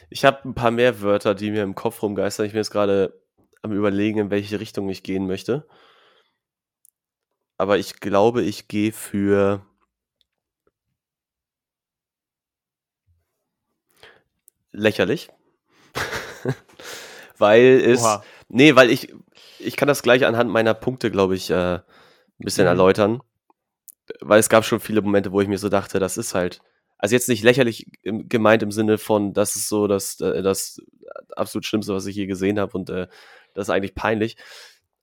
[0.10, 2.46] Ich habe ein paar mehr Wörter, die mir im Kopf rumgeistern.
[2.46, 3.20] Ich bin jetzt gerade
[3.62, 5.68] am überlegen, in welche Richtung ich gehen möchte.
[7.58, 9.66] Aber ich glaube, ich gehe für
[14.72, 15.30] lächerlich.
[17.38, 18.02] weil es.
[18.02, 18.24] Oha.
[18.50, 19.14] Nee, weil ich.
[19.60, 21.84] Ich kann das gleich anhand meiner Punkte, glaube ich, äh, ein
[22.40, 22.70] bisschen Mhm.
[22.70, 23.22] erläutern.
[24.20, 26.62] Weil es gab schon viele Momente, wo ich mir so dachte, das ist halt.
[27.04, 30.82] Also jetzt nicht lächerlich gemeint im Sinne von, das ist so das, äh, das
[31.36, 33.10] absolut Schlimmste, was ich je gesehen habe und äh,
[33.54, 34.38] das ist eigentlich peinlich.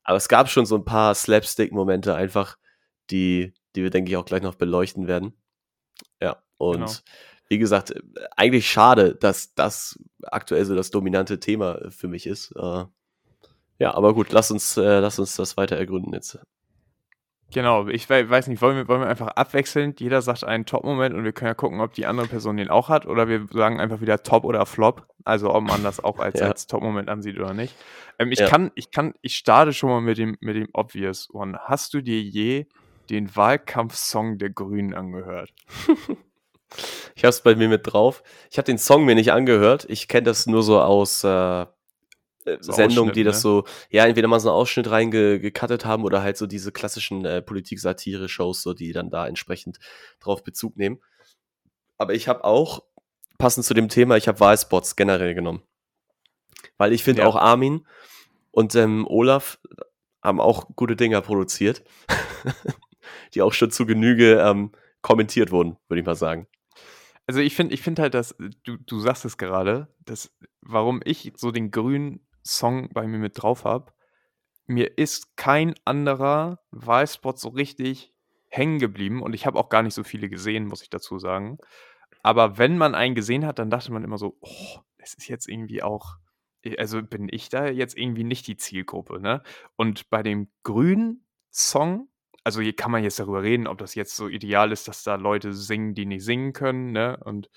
[0.02, 2.56] Aber es gab schon so ein paar Slapstick-Momente einfach,
[3.10, 5.34] die, die wir, denke ich, auch gleich noch beleuchten werden.
[6.22, 6.90] Ja, und Genau.
[7.48, 8.00] wie gesagt, äh,
[8.34, 12.52] eigentlich schade, dass das aktuell so das dominante Thema für mich ist.
[12.56, 12.86] Äh,
[13.78, 16.38] ja, aber gut, lass uns, äh, lass uns das weiter ergründen jetzt.
[17.52, 21.14] Genau, ich we- weiß nicht, wollen wir, wollen wir einfach abwechselnd, jeder sagt einen Top-Moment
[21.14, 23.80] und wir können ja gucken, ob die andere Person den auch hat oder wir sagen
[23.80, 26.46] einfach wieder Top oder Flop, also ob man das auch als, Ja.
[26.46, 27.74] als Top-Moment ansieht oder nicht.
[28.20, 28.46] Ähm, ich Ja.
[28.48, 31.58] kann, ich kann, ich starte schon mal mit dem, mit dem Obvious One.
[31.64, 32.66] Hast du dir je
[33.10, 35.50] den Wahlkampfsong der Grünen angehört?
[37.16, 38.22] Ich habe es bei mir mit drauf.
[38.48, 39.86] Ich habe den Song mir nicht angehört.
[39.88, 41.66] Ich kenne das nur so aus äh,
[42.60, 43.40] So Sendungen, die das ne?
[43.40, 47.42] so, ja, entweder mal so einen Ausschnitt reingecuttet haben oder halt so diese klassischen äh,
[47.42, 49.78] Politik-Satire-Shows, so die dann da entsprechend
[50.20, 51.00] drauf Bezug nehmen.
[51.98, 52.82] Aber ich habe auch,
[53.36, 55.62] passend zu dem Thema, ich habe Wahlspots generell genommen.
[56.78, 57.28] Weil ich finde Ja.
[57.28, 57.86] auch Armin
[58.50, 59.58] und ähm, Olaf
[60.22, 61.82] haben auch gute Dinger produziert,
[63.34, 64.72] die auch schon zu Genüge ähm,
[65.02, 66.46] kommentiert wurden, würde ich mal sagen.
[67.26, 71.32] Also ich finde ich finde halt, dass, du, du sagst es gerade, dass, warum ich
[71.36, 73.92] so den grünen Song bei mir mit drauf habe,
[74.66, 78.14] mir ist kein anderer Wahlspot so richtig
[78.48, 81.58] hängen geblieben und ich habe auch gar nicht so viele gesehen, muss ich dazu sagen.
[82.22, 85.48] Aber wenn man einen gesehen hat, dann dachte man immer so, oh, es ist jetzt
[85.48, 86.16] irgendwie auch,
[86.76, 89.42] also bin ich da jetzt irgendwie nicht die Zielgruppe, ne?
[89.76, 92.08] Und bei dem grünen Song,
[92.44, 95.14] also hier kann man jetzt darüber reden, ob das jetzt so ideal ist, dass da
[95.14, 97.18] Leute singen, die nicht singen können, ne?
[97.24, 97.50] Und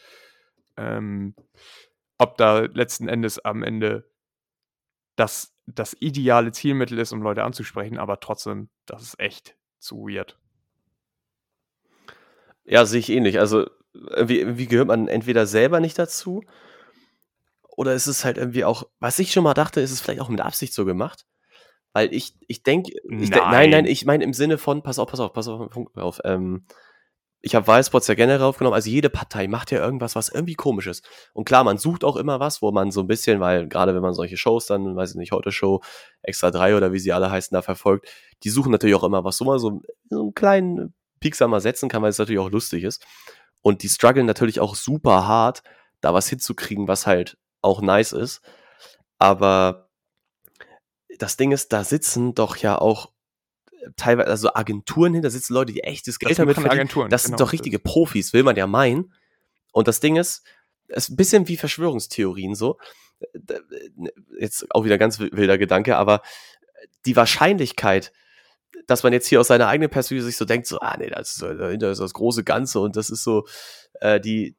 [0.77, 1.35] ähm,
[2.17, 4.09] ob da letzten Endes am Ende
[5.15, 10.39] das, das ideale Zielmittel ist, um Leute anzusprechen, aber trotzdem, das ist echt zu weird.
[12.65, 13.39] Ja, sehe ich ähnlich.
[13.39, 16.43] Also, irgendwie, irgendwie gehört man entweder selber nicht dazu
[17.75, 20.29] oder ist es halt irgendwie auch, was ich schon mal dachte, ist es vielleicht auch
[20.29, 21.25] mit Absicht so gemacht?
[21.91, 23.85] Weil ich, ich denke, ich denk, nein, nein, Nein.
[23.85, 26.19] ich meine im Sinne von, pass auf, pass auf, pass auf, auf.
[26.23, 26.65] Ähm,
[27.45, 30.87] ich habe Wahlspots ja generell aufgenommen, also jede Partei macht ja irgendwas, was irgendwie komisch
[30.87, 31.05] ist.
[31.33, 34.01] Und klar, man sucht auch immer was, wo man so ein bisschen, weil gerade wenn
[34.01, 35.81] man solche Shows dann, weiß ich nicht, heute Show,
[36.21, 38.07] Extra 3 oder wie sie alle heißen, da verfolgt,
[38.45, 41.89] die suchen natürlich auch immer was, wo man so, so einen kleinen Piekser mal setzen
[41.89, 43.05] kann, weil es natürlich auch lustig ist.
[43.61, 45.63] Und die strugglen natürlich auch super hart,
[45.99, 48.41] da was hinzukriegen, was halt auch nice ist.
[49.19, 49.89] Aber
[51.19, 53.11] das Ding ist, da sitzen doch ja auch
[53.95, 56.71] teilweise also Agenturen hinter sitzen Leute, die echtes Geld damit verdienen.
[56.71, 59.13] Agenturen, das sind genau, doch richtige Profis, will man ja meinen.
[59.71, 60.43] Und das Ding ist,
[60.87, 62.77] es ist ein bisschen wie Verschwörungstheorien so.
[64.39, 66.21] Jetzt auch wieder ganz wilder Gedanke, aber
[67.05, 68.11] die Wahrscheinlichkeit,
[68.87, 71.33] dass man jetzt hier aus seiner eigenen Perspektive sich so denkt, so, ah nee, das
[71.33, 73.45] ist, dahinter ist das große Ganze und das ist so,
[74.01, 74.55] äh, die,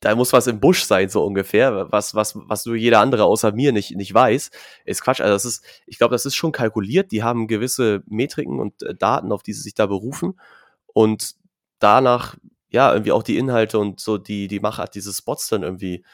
[0.00, 3.52] da muss was im Busch sein, so ungefähr, was, was, was nur jeder andere außer
[3.52, 4.50] mir nicht, nicht weiß,
[4.84, 5.20] ist Quatsch.
[5.20, 7.12] Also das ist, ich glaube, das ist schon kalkuliert.
[7.12, 10.38] Die haben gewisse Metriken und äh, Daten, auf die sie sich da berufen
[10.86, 11.34] und
[11.78, 12.36] danach,
[12.68, 16.04] ja, irgendwie auch die Inhalte und so die, die Machart dieses Spots dann irgendwie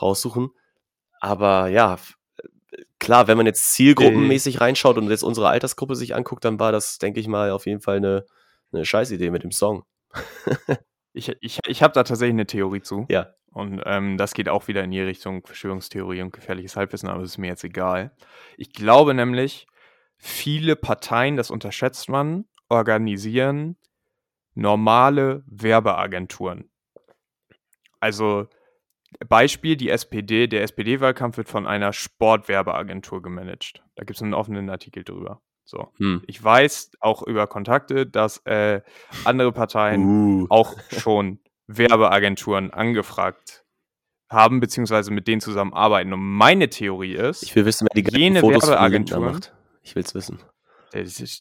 [0.00, 0.50] raussuchen.
[1.20, 1.98] Aber ja,
[2.98, 6.98] klar, wenn man jetzt zielgruppenmäßig reinschaut und jetzt unsere Altersgruppe sich anguckt, dann war das,
[6.98, 8.26] denke ich mal, auf jeden Fall eine,
[8.72, 9.84] eine Scheißidee mit dem Song.
[11.12, 13.06] ich ich, ich habe da tatsächlich eine Theorie zu.
[13.08, 13.34] Ja.
[13.52, 17.32] Und ähm, das geht auch wieder in die Richtung Verschwörungstheorie und gefährliches Halbwissen, aber das
[17.32, 18.12] ist mir jetzt egal.
[18.56, 19.66] Ich glaube nämlich,
[20.16, 23.76] viele Parteien, das unterschätzt man, organisieren
[24.54, 26.70] normale Werbeagenturen.
[28.00, 28.48] Also
[29.28, 33.82] Beispiel, die SPD, der SPD-Wahlkampf wird von einer Sportwerbeagentur gemanagt.
[33.94, 35.40] Da gibt es einen offenen Artikel drüber.
[35.64, 35.88] So.
[35.98, 36.22] Hm.
[36.26, 38.80] Ich weiß auch über Kontakte, dass äh,
[39.24, 40.46] andere Parteien uh.
[40.50, 43.64] auch schon Werbeagenturen angefragt
[44.28, 46.12] haben, beziehungsweise mit denen zusammenarbeiten.
[46.12, 49.54] Und meine Theorie ist, ich will wissen, wer die jene Fotos Werbeagenturen macht.
[49.82, 50.38] Ich will es wissen.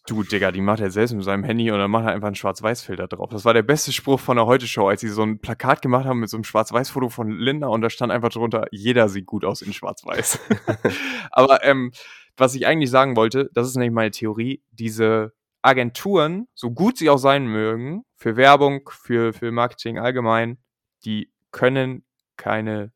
[0.08, 2.36] Du, Digga, die macht er selbst mit seinem Handy und dann macht er einfach einen
[2.36, 3.30] Schwarz-Weiß-Filter drauf.
[3.30, 6.22] Das war der beste Spruch von der Heute-Show, als sie so ein Plakat gemacht haben
[6.22, 9.62] mit so einem Schwarz-Weiß-Foto von Linda und da stand einfach drunter, jeder sieht gut aus
[9.62, 10.40] in Schwarz-Weiß.
[11.32, 11.92] Aber ähm,
[12.38, 17.10] was ich eigentlich sagen wollte, das ist nämlich meine Theorie, diese Agenturen, so gut sie
[17.10, 20.58] auch sein mögen, für Werbung, für, für Marketing allgemein,
[21.04, 22.06] die können
[22.38, 22.94] keine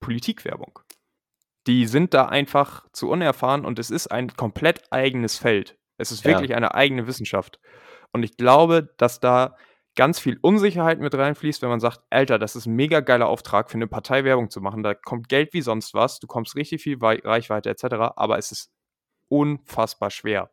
[0.00, 0.78] Politikwerbung
[1.66, 5.78] die sind da einfach zu unerfahren und es ist ein komplett eigenes Feld.
[5.96, 6.56] Es ist wirklich ja.
[6.56, 7.60] eine eigene Wissenschaft.
[8.12, 9.56] Und ich glaube, dass da
[9.96, 13.70] ganz viel Unsicherheit mit reinfließt, wenn man sagt, Alter, das ist ein mega geiler Auftrag
[13.70, 14.82] für eine Partei Werbung zu machen.
[14.82, 17.84] Da kommt Geld wie sonst was, du kommst richtig viel Reichweite etc.,
[18.16, 18.72] aber es ist
[19.28, 20.50] unfassbar schwer.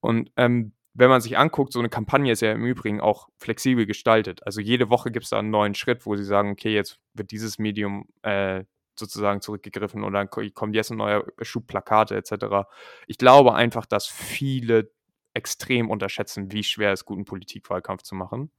[0.00, 3.86] Und ähm, wenn man sich anguckt, so eine Kampagne ist ja im Übrigen auch flexibel
[3.86, 4.44] gestaltet.
[4.44, 7.30] Also jede Woche gibt es da einen neuen Schritt, wo sie sagen, okay, jetzt wird
[7.30, 8.64] dieses Medium äh,
[8.98, 12.68] sozusagen zurückgegriffen und dann kommt jetzt ein neuer Schub Plakate etc.
[13.06, 14.90] Ich glaube einfach, dass viele
[15.34, 18.50] extrem unterschätzen, wie schwer es ist, guten Politikwahlkampf zu machen.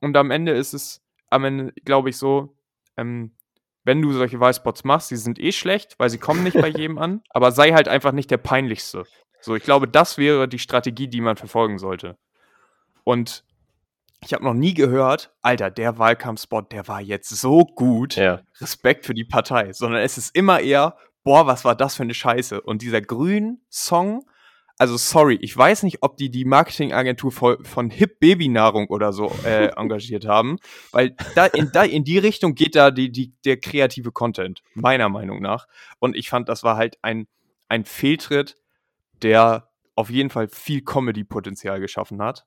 [0.00, 2.56] Und am Ende ist es, am Ende glaube ich so,
[2.96, 3.36] ähm,
[3.84, 6.98] wenn du solche Wahlspots machst, die sind eh schlecht, weil sie kommen nicht bei jedem
[6.98, 9.04] an, aber sei halt einfach nicht der peinlichste.
[9.40, 12.18] So, ich glaube, das wäre die Strategie, die man verfolgen sollte.
[13.04, 13.44] Und
[14.24, 18.16] ich habe noch nie gehört, Alter, der Wahlkampfspot, der war jetzt so gut.
[18.16, 18.40] Ja.
[18.60, 19.72] Respekt für die Partei.
[19.72, 22.60] Sondern es ist immer eher, boah, was war das für eine Scheiße.
[22.60, 24.24] Und dieser grünen Song,
[24.78, 29.32] also sorry, ich weiß nicht, ob die die Marketingagentur von Hip Baby Nahrung oder so
[29.44, 30.58] äh, engagiert haben,
[30.92, 35.08] weil da in, da in die Richtung geht da die, die, der kreative Content, meiner
[35.08, 35.66] Meinung nach.
[35.98, 37.26] Und ich fand, das war halt ein,
[37.68, 38.56] ein Fehltritt,
[39.22, 42.46] der auf jeden Fall viel Comedy-Potenzial geschaffen hat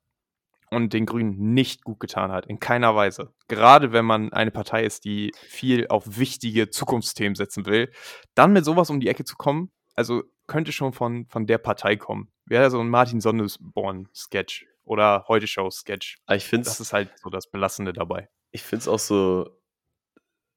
[0.71, 3.34] und den Grünen nicht gut getan hat, in keiner Weise.
[3.47, 7.91] Gerade wenn man eine Partei ist, die viel auf wichtige Zukunftsthemen setzen will,
[8.36, 11.95] dann mit sowas um die Ecke zu kommen, also könnte schon von, von der Partei
[11.95, 12.32] kommen.
[12.45, 16.17] Wäre so ein Martin Sonnesborn-Sketch oder Heute-Show-Sketch.
[16.25, 18.29] Ah, ich finde Das ist halt so das Belastende dabei.
[18.51, 19.49] Ich finde es auch so,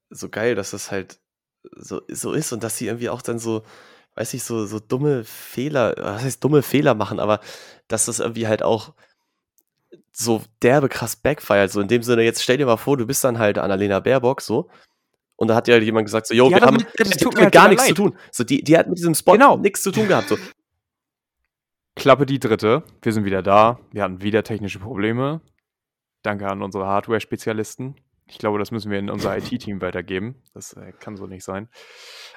[0.09, 1.19] so geil, dass das halt
[1.75, 3.63] so, so ist und dass sie irgendwie auch dann so,
[4.15, 7.39] weiß ich, so, so dumme Fehler, was heißt dumme Fehler machen, aber
[7.87, 8.95] dass das irgendwie halt auch
[10.13, 11.71] so derbe krass backfeiert.
[11.71, 14.41] So in dem Sinne, jetzt stell dir mal vor, du bist dann halt Annalena Baerbock
[14.41, 14.69] so.
[15.35, 17.53] Und da hat ja jemand gesagt, so, yo, wir haben das, das tut mir halt
[17.53, 17.97] gar nichts leid.
[17.97, 18.17] zu tun.
[18.31, 19.57] So, die, die hat mit diesem Spot genau.
[19.57, 20.29] nichts zu tun gehabt.
[20.29, 20.37] So.
[21.95, 22.83] Klappe die dritte.
[23.01, 23.79] Wir sind wieder da.
[23.91, 25.41] Wir hatten wieder technische Probleme.
[26.21, 27.95] Danke an unsere Hardware-Spezialisten.
[28.27, 30.41] Ich glaube, das müssen wir in unser IT-Team weitergeben.
[30.53, 31.67] Das äh, kann so nicht sein.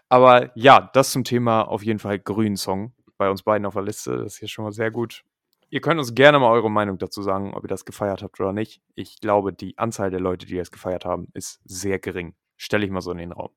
[0.08, 3.82] Aber ja, das zum Thema auf jeden Fall grünen Song bei uns beiden auf der
[3.82, 4.16] Liste.
[4.16, 5.22] Das ist hier schon mal sehr gut.
[5.68, 8.52] Ihr könnt uns gerne mal eure Meinung dazu sagen, ob ihr das gefeiert habt oder
[8.52, 8.80] nicht.
[8.94, 12.34] Ich glaube, die Anzahl der Leute, die das gefeiert haben, ist sehr gering.
[12.56, 13.50] Stelle ich mal so in den Raum.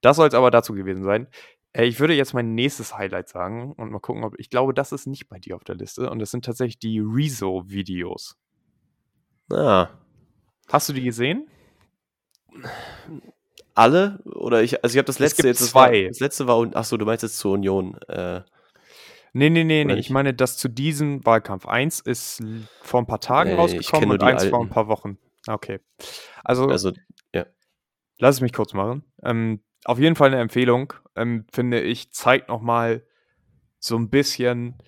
[0.00, 1.28] Das soll es aber dazu gewesen sein.
[1.72, 4.92] Äh, ich würde jetzt mein nächstes Highlight sagen und mal gucken, ob ich glaube, das
[4.92, 8.36] ist nicht bei dir auf der Liste und das sind tatsächlich die Rezo-Videos.
[9.50, 9.88] Ah.
[10.68, 11.48] Hast du die gesehen?
[13.74, 14.20] Alle?
[14.24, 16.08] Oder ich, also ich habe das letzte jetzt, das, war, zwei.
[16.08, 17.98] das letzte war, achso, du meinst jetzt zur Union.
[18.08, 18.42] Äh,
[19.32, 20.00] Nee, nee, nee, Oder nee.
[20.00, 21.66] Ich meine, das zu diesem Wahlkampf.
[21.66, 22.42] Eins ist
[22.82, 24.74] vor ein paar Tagen Nee, rausgekommen und eins vor ein alten.
[24.74, 25.18] paar Wochen.
[25.46, 25.80] Okay.
[26.44, 26.92] Also, also,
[28.18, 29.04] lass es mich kurz machen.
[29.24, 33.04] Ähm, auf jeden Fall eine Empfehlung, ähm, finde ich, zeigt nochmal
[33.78, 34.78] so ein bisschen,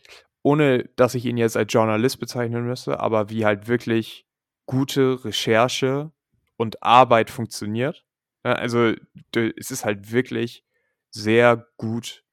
[0.43, 4.27] ohne dass ich ihn jetzt als Journalist bezeichnen müsste, aber wie halt wirklich
[4.67, 6.13] gute Recherche
[6.57, 8.05] und Arbeit funktioniert.
[8.45, 8.93] Ja, also
[9.35, 10.65] es ist halt wirklich
[11.11, 12.24] sehr gut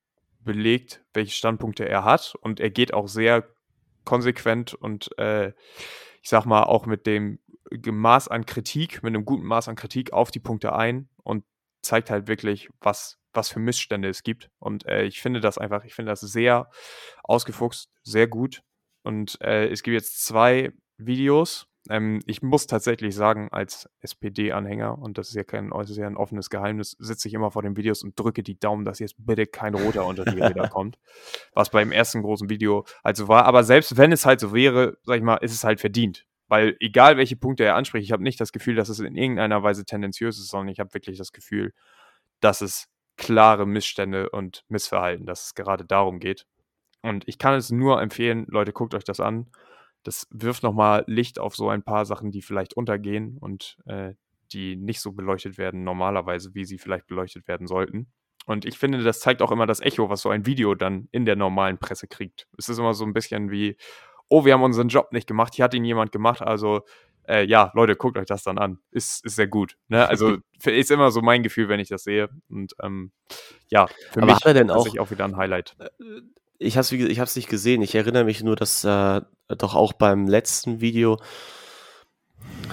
[0.44, 3.48] belegt, welche Standpunkte er hat und er geht auch sehr
[4.06, 5.50] konsequent und äh,
[6.22, 7.40] ich sag mal auch mit dem
[7.72, 11.46] Maß an Kritik, mit einem guten Maß an Kritik auf die Punkte ein und
[11.82, 14.50] zeigt halt wirklich, was, was für Missstände es gibt.
[14.60, 16.70] Und äh, ich finde das einfach, ich finde das sehr
[17.24, 18.62] ausgefuchst, sehr gut.
[19.04, 21.68] Und äh, es gibt jetzt zwei Videos.
[21.90, 26.08] Ähm, ich muss tatsächlich sagen, als SPD-Anhänger, und das ist ja kein das ist ja
[26.08, 29.16] ein offenes Geheimnis, sitze ich immer vor den Videos und drücke die Daumen, dass jetzt
[29.18, 31.00] bitte kein roter unter die Räder kommt.
[31.54, 33.46] Was beim ersten großen Video halt so war.
[33.46, 36.26] Aber selbst wenn es halt so wäre, sag ich mal, ist es halt verdient.
[36.48, 39.64] Weil egal welche Punkte er anspricht, ich habe nicht das Gefühl, dass es in irgendeiner
[39.64, 41.74] Weise tendenziös ist, sondern ich habe wirklich das Gefühl,
[42.42, 46.46] dass es klare Missstände und Missverhalten, dass es gerade darum geht.
[47.02, 49.48] Und ich kann es nur empfehlen, Leute, guckt euch das an.
[50.04, 54.14] Das wirft nochmal Licht auf so ein paar Sachen, die vielleicht untergehen und äh,
[54.52, 58.12] die nicht so beleuchtet werden normalerweise, wie sie vielleicht beleuchtet werden sollten.
[58.46, 61.26] Und ich finde, das zeigt auch immer das Echo, was so ein Video dann in
[61.26, 62.48] der normalen Presse kriegt.
[62.58, 63.78] Es ist immer so ein bisschen wie,
[64.30, 66.82] oh, wir haben unseren Job nicht gemacht, hier hat ihn jemand gemacht, also
[67.28, 68.80] äh, ja, Leute, guckt euch das dann an.
[68.90, 69.78] Ist, ist sehr gut.
[69.90, 70.08] Ne?
[70.08, 72.30] Also ist immer so mein Gefühl, wenn ich das sehe.
[72.50, 73.12] Und ähm,
[73.70, 75.76] ja, für Aber mich hat er denn auch- auch wieder ein Highlight.
[76.62, 77.82] Ich habe es ich hab's nicht gesehen.
[77.82, 81.18] Ich erinnere mich nur, dass äh, doch auch beim letzten Video,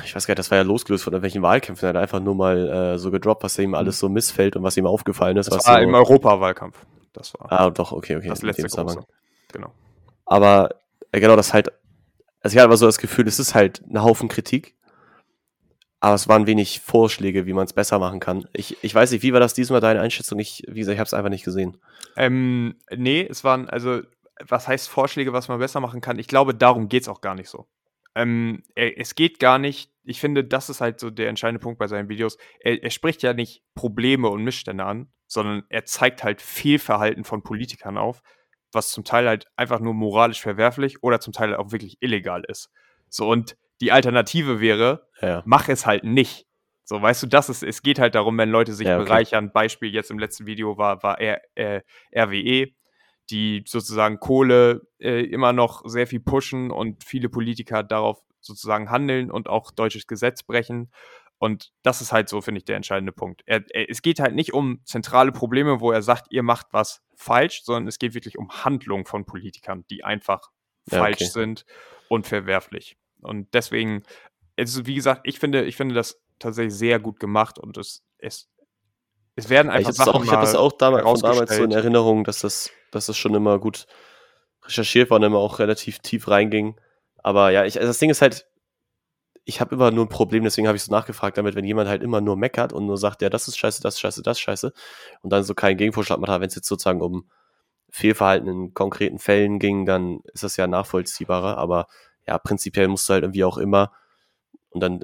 [0.05, 2.35] ich weiß gar nicht, das war ja losgelöst von irgendwelchen Wahlkämpfen, er hat einfach nur
[2.35, 5.47] mal äh, so gedroppt, was ihm alles so missfällt und was ihm aufgefallen ist.
[5.47, 5.51] Mhm.
[5.51, 6.85] Das was war so, im Europawahlkampf.
[7.15, 8.29] Das war ah, doch, okay, okay.
[8.29, 9.01] das letzte große.
[9.53, 9.73] Genau.
[10.27, 10.69] Aber
[11.11, 11.73] äh, genau, das halt,
[12.41, 14.77] also ich hatte aber so das Gefühl, es ist halt ein Haufen Kritik,
[16.01, 18.47] aber es waren wenig Vorschläge, wie man es besser machen kann.
[18.53, 20.39] Ich, ich weiß nicht, wie war das diesmal deine Einschätzung?
[20.39, 21.77] Ich, wie gesagt, ich habe es einfach nicht gesehen.
[22.17, 24.03] Ähm, nee, es waren, also,
[24.47, 26.19] was heißt Vorschläge, was man besser machen kann?
[26.19, 27.67] Ich glaube, darum geht es auch gar nicht so.
[28.15, 31.79] Ähm, er, es geht gar nicht, ich finde, das ist halt so der entscheidende Punkt
[31.79, 32.39] bei seinen Videos.
[32.61, 37.43] Er, er spricht ja nicht Probleme und Missstände an, sondern er zeigt halt Fehlverhalten von
[37.43, 38.23] Politikern auf,
[38.73, 42.71] was zum Teil halt einfach nur moralisch verwerflich oder zum Teil auch wirklich illegal ist.
[43.09, 46.47] So, und die Alternative wäre, Ja, mach es halt nicht.
[46.85, 49.05] So, weißt du, das ist, es geht halt darum, wenn Leute sich Ja, okay.
[49.05, 49.53] bereichern.
[49.53, 51.83] Beispiel jetzt im letzten Video war, war R, äh,
[52.17, 52.69] RWE,
[53.31, 59.31] die sozusagen Kohle äh, immer noch sehr viel pushen und viele Politiker darauf sozusagen handeln
[59.31, 60.91] und auch deutsches Gesetz brechen.
[61.37, 63.43] Und das ist halt so, finde ich, der entscheidende Punkt.
[63.47, 67.03] Er, er, es geht halt nicht um zentrale Probleme, wo er sagt, ihr macht was
[67.15, 70.51] falsch, sondern es geht wirklich um Handlungen von Politikern, die einfach
[70.91, 71.31] Ja, falsch okay.
[71.31, 71.65] sind
[72.09, 72.97] und verwerflich.
[73.23, 74.03] Und deswegen,
[74.59, 78.49] also wie gesagt, ich finde, ich finde das tatsächlich sehr gut gemacht und es, es,
[79.37, 81.57] es werden ich einfach habe das, Sachen auch- ich hab das auch damals, von damals
[81.57, 81.71] so in.
[81.73, 83.87] Erinnerung, dass das, dass das schon immer gut
[84.65, 86.79] recherchiert war und immer auch relativ tief reinging.
[87.19, 88.47] Aber ja, ich, also das Ding ist halt,
[89.45, 92.03] ich habe immer nur ein Problem, deswegen habe ich so nachgefragt damit, wenn jemand halt
[92.03, 94.41] immer nur meckert und nur sagt, ja, das ist scheiße, das ist scheiße, das ist
[94.43, 94.73] scheiße
[95.23, 97.31] und dann so keinen Gegenvorschlag macht, wenn es jetzt sozusagen um
[97.91, 101.87] Fehlverhalten in konkreten Fällen ging, dann ist das ja nachvollziehbarer, aber
[102.29, 103.93] ja, prinzipiell musst du halt irgendwie auch immer
[104.71, 105.03] und dann,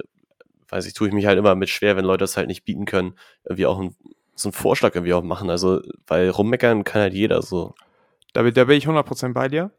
[0.68, 2.84] weiß ich, tue ich mich halt immer mit schwer, wenn Leute das halt nicht bieten
[2.86, 3.96] können, irgendwie auch ein,
[4.36, 7.74] so einen Vorschlag irgendwie auch machen, also, weil rummeckern kann halt jeder so.
[8.34, 9.70] Da, bin- da bin ich 100% bei dir.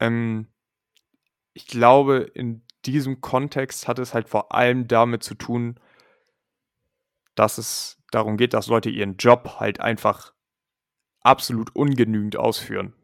[0.00, 0.48] Ähm,
[1.54, 5.80] ich glaube, in diesem Kontext hat es halt vor allem damit zu tun,
[7.34, 10.32] dass es darum geht, dass Leute ihren Job halt einfach
[11.22, 12.94] absolut ungenügend ausführen.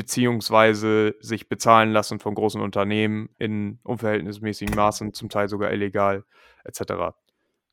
[0.00, 6.24] Beziehungsweise sich bezahlen lassen von großen Unternehmen in unverhältnismäßigen Maßen, zum Teil sogar illegal,
[6.64, 7.12] etc.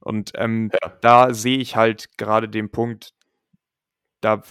[0.01, 0.89] Und ähm, Ja.
[0.99, 3.13] da sehe ich halt gerade den Punkt,
[4.19, 4.41] da,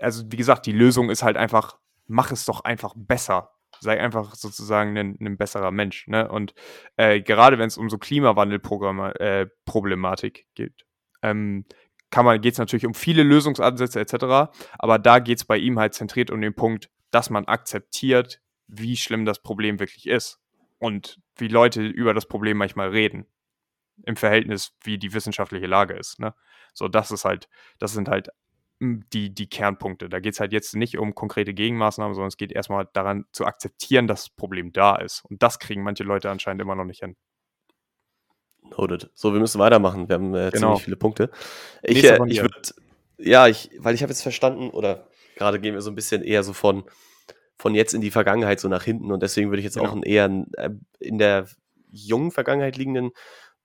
[0.00, 3.48] also wie gesagt, die Lösung ist halt einfach, mach es doch einfach besser.
[3.80, 6.06] Sei einfach sozusagen ein, ein besserer Mensch.
[6.08, 6.28] Ne?
[6.28, 6.52] Und
[6.98, 10.84] äh, gerade wenn es um so Klimawandelproblematik äh, geht,
[11.22, 11.64] ähm,
[12.10, 14.52] kann man, geht es natürlich um viele Lösungsansätze etc.
[14.78, 18.96] Aber da geht es bei ihm halt zentriert um den Punkt, dass man akzeptiert, wie
[18.96, 20.40] schlimm das Problem wirklich ist.
[20.78, 23.26] Und wie Leute über das Problem manchmal reden.
[24.04, 26.18] Im Verhältnis, wie die wissenschaftliche Lage ist.
[26.18, 26.34] Ne?
[26.74, 27.48] So, das ist halt,
[27.78, 28.30] das sind halt
[28.80, 30.08] mm, die, die Kernpunkte.
[30.08, 33.46] Da geht es halt jetzt nicht um konkrete Gegenmaßnahmen, sondern es geht erstmal daran zu
[33.46, 35.24] akzeptieren, dass das Problem da ist.
[35.28, 37.14] Und das kriegen manche Leute anscheinend immer noch nicht hin.
[38.76, 39.10] Noted.
[39.14, 40.08] So, wir müssen weitermachen.
[40.08, 40.68] Wir haben äh, Genau.
[40.68, 41.30] ziemlich viele Punkte.
[41.82, 42.56] Ich, äh, ich würde,
[43.18, 46.42] ja, ich, weil ich habe jetzt verstanden, oder gerade gehen wir so ein bisschen eher
[46.42, 46.84] so von,
[47.58, 49.88] von jetzt in die Vergangenheit so nach hinten und deswegen würde ich jetzt Genau.
[49.88, 51.46] auch einen eher äh, in der
[51.90, 53.10] jungen Vergangenheit liegenden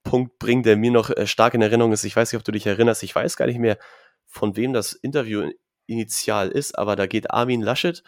[0.03, 2.03] Punkt bringen, der mir noch äh, stark in Erinnerung ist.
[2.03, 3.03] Ich weiß nicht, ob du dich erinnerst.
[3.03, 3.77] Ich weiß gar nicht mehr,
[4.25, 5.49] von wem das Interview
[5.86, 8.03] initial ist, aber da geht Armin Laschet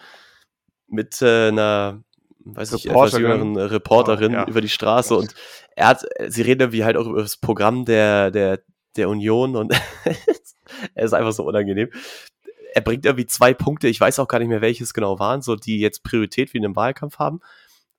[0.87, 2.03] mit äh, einer,
[2.39, 3.21] weiß ich, etwas Reporterin.
[3.21, 4.47] jüngeren Reporterin Oh, ja.
[4.47, 5.33] über die Straße und
[5.75, 8.59] er hat, sie reden irgendwie halt auch über das Programm der, der,
[8.97, 9.73] der Union und
[10.95, 11.89] er ist einfach so unangenehm.
[12.73, 15.55] Er bringt irgendwie zwei Punkte, ich weiß auch gar nicht mehr, welches genau waren, so
[15.55, 17.39] die jetzt Priorität wie in einem Wahlkampf haben.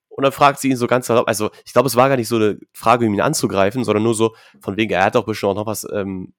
[0.08, 2.28] Und dann fragt sie ihn so ganz salopp, also ich glaube, es war gar nicht
[2.28, 5.52] so eine Frage, um ihn anzugreifen, sondern nur so, von wegen, er hat doch bestimmt
[5.52, 6.34] auch noch was ähm,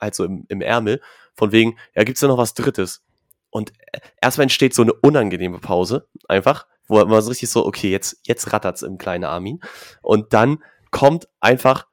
[0.00, 1.00] halt so im, im Ärmel,
[1.34, 3.02] von wegen, ja, gibt's da noch was Drittes?
[3.50, 7.90] Und äh, erstmal entsteht so eine unangenehme Pause, einfach, wo man so richtig so, okay,
[7.90, 9.60] jetzt, jetzt rattert's im kleinen Armin.
[10.02, 11.86] Und dann kommt einfach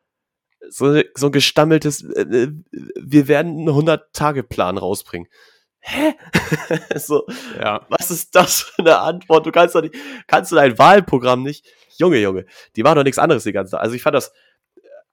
[0.69, 2.51] so, so ein gestammeltes, äh, äh,
[3.01, 5.27] wir werden einen 100-Tage-Plan rausbringen.
[5.87, 6.13] Hä?
[6.95, 7.25] so,
[7.59, 7.85] Ja.
[7.89, 9.45] was ist das für eine Antwort?
[9.45, 9.95] Du kannst doch nicht,
[10.27, 11.65] kannst du dein Wahlprogramm nicht?
[11.97, 12.45] Junge, Junge,
[12.75, 13.81] die machen doch nichts anderes die ganze Zeit.
[13.81, 14.33] Also ich fand das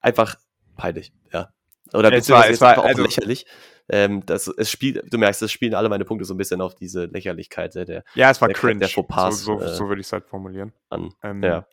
[0.01, 0.35] einfach
[0.75, 1.49] peinlich, ja.
[1.93, 3.45] Oder Es beziehungsweise war- es war- einfach auch also- lächerlich.
[3.89, 6.73] Ähm, das, es spielt, du merkst, es spielen alle meine Punkte so ein bisschen auf
[6.73, 8.79] diese Lächerlichkeit äh, der Ja, es war Der- cringe.
[8.79, 10.71] der Fauxpas, so so, äh, so würde ich es halt formulieren.
[10.89, 11.13] an.
[11.21, 11.67] Ähm, Ja.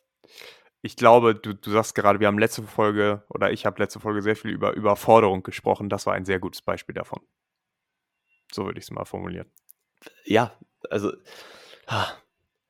[0.83, 4.21] Ich glaube, du, du sagst gerade, wir haben letzte Folge oder ich habe letzte Folge
[4.21, 5.89] sehr viel über Überforderung gesprochen.
[5.89, 7.21] Das war ein sehr gutes Beispiel davon.
[8.53, 9.47] So würde ich es mal formulieren.
[10.25, 10.53] Ja,
[10.89, 11.13] also
[11.87, 12.07] ah,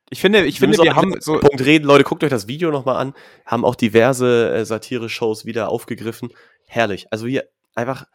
[0.10, 1.40] Ich finde, ich wir finde, wir auch haben so.
[1.40, 1.86] Punkt reden.
[1.86, 3.14] Leute, guckt euch das Video nochmal an.
[3.46, 6.30] Haben auch diverse äh, Satire-Shows wieder aufgegriffen.
[6.68, 7.08] Herrlich.
[7.12, 8.06] Also hier einfach.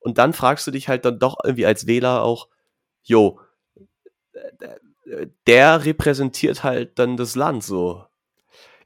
[0.00, 2.48] Und dann fragst du dich halt dann doch irgendwie als Wähler auch,
[3.02, 3.40] jo,
[5.46, 8.04] der repräsentiert halt dann das Land so.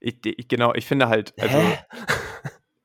[0.00, 1.78] Ich, ich, genau, ich finde halt, also Hä?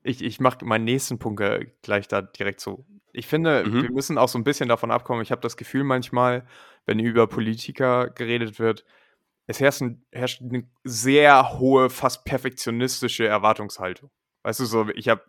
[0.04, 2.86] ich, ich mache meinen nächsten Punkt äh, gleich da direkt so.
[3.17, 3.84] Ich finde, Mhm.
[3.84, 5.21] wir müssen auch so ein bisschen davon abkommen.
[5.21, 6.45] Ich habe das Gefühl manchmal,
[6.86, 8.86] wenn über Politiker geredet wird,
[9.47, 14.10] es herrscht, ein, herrscht eine sehr hohe, fast perfektionistische Erwartungshaltung.
[14.43, 15.21] Weißt du, so, ich habe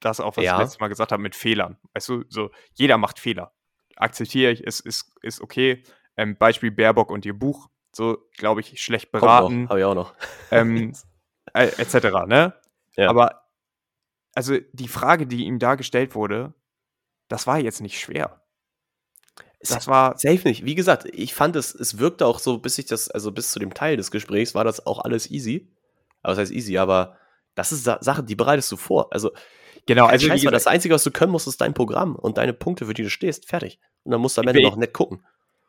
[0.00, 0.54] das auch, was Ja.
[0.54, 1.76] ich letztes Mal gesagt habe, mit Fehlern.
[1.94, 3.52] Weißt du, so, jeder macht Fehler.
[3.96, 5.82] Akzeptiere ich, es ist, ist okay.
[6.16, 10.14] Ähm, Beispiel Baerbock und ihr Buch, so, glaube ich, schlecht beraten habe ich auch noch.
[10.50, 10.92] ähm,
[11.54, 12.26] äh, etc.
[12.26, 12.54] Ne?
[12.96, 13.08] Ja.
[13.10, 13.42] Aber
[14.34, 16.52] also die Frage, die ihm da gestellt wurde,
[17.28, 18.42] das war jetzt nicht schwer.
[19.60, 20.64] Das war Safe nicht.
[20.64, 23.58] Wie gesagt, ich fand es, es wirkte auch so, bis ich das, also bis zu
[23.58, 25.72] dem Teil des Gesprächs war das auch alles easy.
[26.22, 27.16] Aber das heißt easy, aber
[27.54, 29.12] das ist Sa Sache, die bereitest du vor.
[29.12, 29.32] Also,
[29.86, 30.06] genau.
[30.06, 32.94] also Scheiß das Einzige, was du können musst, ist dein Programm und deine Punkte, für
[32.94, 33.48] die du stehst.
[33.48, 33.80] Fertig.
[34.04, 35.26] Und dann musst du am Ende noch nett gucken.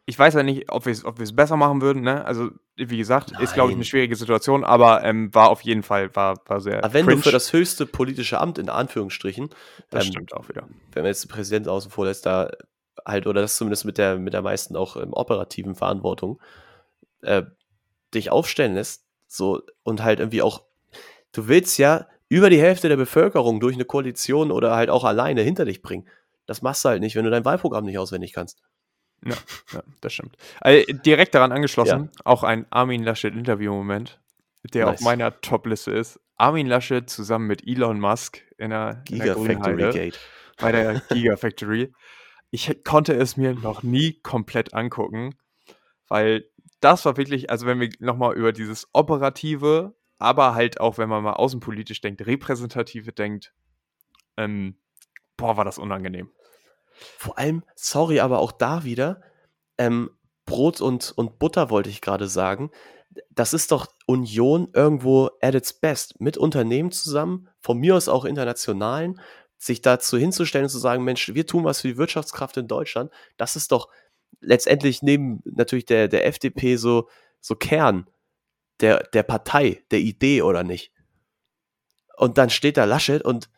[0.09, 2.01] Ich weiß ja nicht, ob wir es ob wir's besser machen würden.
[2.01, 2.23] Ne?
[2.25, 3.79] Also wie gesagt, ist glaube ich Nein.
[3.79, 6.83] eine schwierige Situation, aber ähm, war auf jeden Fall war war sehr.
[6.83, 7.17] Aber wenn cringe.
[7.17, 9.49] du für das höchste politische Amt, in Anführungsstrichen,
[9.89, 10.63] das ähm, stimmt auch wieder.
[10.93, 12.49] wenn man jetzt den Präsidenten außen vor lässt, da
[13.05, 16.39] halt, oder das zumindest mit der, mit der meisten auch ähm, operativen Verantwortung,
[17.21, 17.43] äh,
[18.13, 20.63] dich aufstellen lässt, so, und halt irgendwie auch,
[21.33, 25.41] du willst ja über die Hälfte der Bevölkerung durch eine Koalition oder halt auch alleine
[25.41, 26.07] hinter dich bringen.
[26.45, 28.61] Das machst du halt nicht, wenn du dein Wahlprogramm nicht auswendig kannst.
[29.25, 29.35] Ja,
[30.01, 30.37] das stimmt.
[30.61, 34.19] Also, direkt daran angeschlossen, auch ein Armin Laschet Interview-Moment,
[34.73, 34.95] der Nice.
[34.95, 36.19] auf meiner Top-Liste ist.
[36.37, 40.19] Armin Laschet zusammen mit Elon Musk in der, Gigafactory Gate.
[40.59, 41.91] bei der Gigafactory.
[42.51, 45.35] Ich konnte es mir noch nie komplett angucken,
[46.07, 46.45] weil
[46.79, 51.23] das war wirklich, also wenn wir nochmal über dieses Operative, aber halt auch, wenn man
[51.23, 53.53] mal außenpolitisch denkt, Repräsentative denkt,
[54.37, 54.77] ähm,
[55.35, 56.29] boah, war das unangenehm.
[57.17, 59.21] Vor allem, sorry, aber auch da wieder,
[59.77, 60.11] ähm,
[60.45, 62.71] Brot und, und Butter wollte ich gerade sagen.
[63.31, 66.19] Das ist doch Union irgendwo at its best.
[66.21, 69.19] Mit Unternehmen zusammen, von mir aus auch internationalen,
[69.57, 73.11] sich dazu hinzustellen und zu sagen, Mensch, wir tun was für die Wirtschaftskraft in Deutschland.
[73.37, 73.89] Das ist doch
[74.39, 77.09] letztendlich neben natürlich der, der FDP so,
[77.41, 78.07] so Kern
[78.79, 80.91] der, der Partei, der Idee oder nicht.
[82.15, 83.49] Und dann steht da Laschet und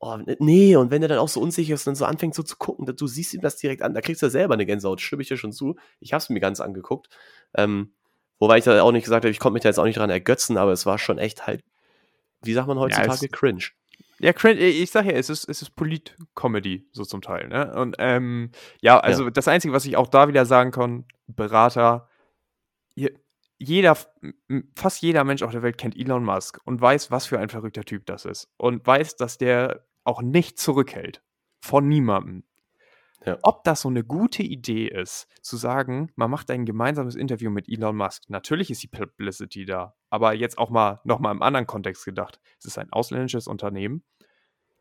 [0.00, 2.44] Oh, nee, und wenn er dann auch so unsicher ist und dann so anfängt so
[2.44, 5.00] zu gucken, du siehst ihm das direkt an, da kriegst du ja selber eine Gänsehaut,
[5.00, 5.76] stimme ich dir schon zu.
[5.98, 7.08] Ich habe es mir ganz angeguckt.
[7.54, 7.92] Ähm,
[8.38, 10.10] wobei ich da auch nicht gesagt habe, ich konnte mich da jetzt auch nicht dran
[10.10, 11.64] ergötzen, aber es war schon echt halt,
[12.42, 13.64] wie sagt man heutzutage, es- cringe.
[14.20, 17.72] Ja, cringe, ich sag ja, es ist, es ist Polit-Comedy, so zum Teil, ne?
[17.74, 22.08] Und ähm, ja, also das Einzige, was ich auch da wieder sagen kann, Berater,
[22.94, 23.14] je-
[23.58, 23.96] jeder,
[24.76, 27.82] fast jeder Mensch auf der Welt kennt Elon Musk und weiß, was für ein verrückter
[27.84, 28.48] Typ das ist.
[28.56, 31.22] Und weiß, dass der auch nicht zurückhält.
[31.60, 32.44] Von niemandem.
[33.24, 33.36] Ja.
[33.42, 37.68] Ob das so eine gute Idee ist, zu sagen, man macht ein gemeinsames Interview mit
[37.68, 38.22] Elon Musk.
[38.28, 42.40] Natürlich ist die Publicity da, aber jetzt auch mal nochmal im anderen Kontext gedacht.
[42.58, 44.02] Es ist ein ausländisches Unternehmen.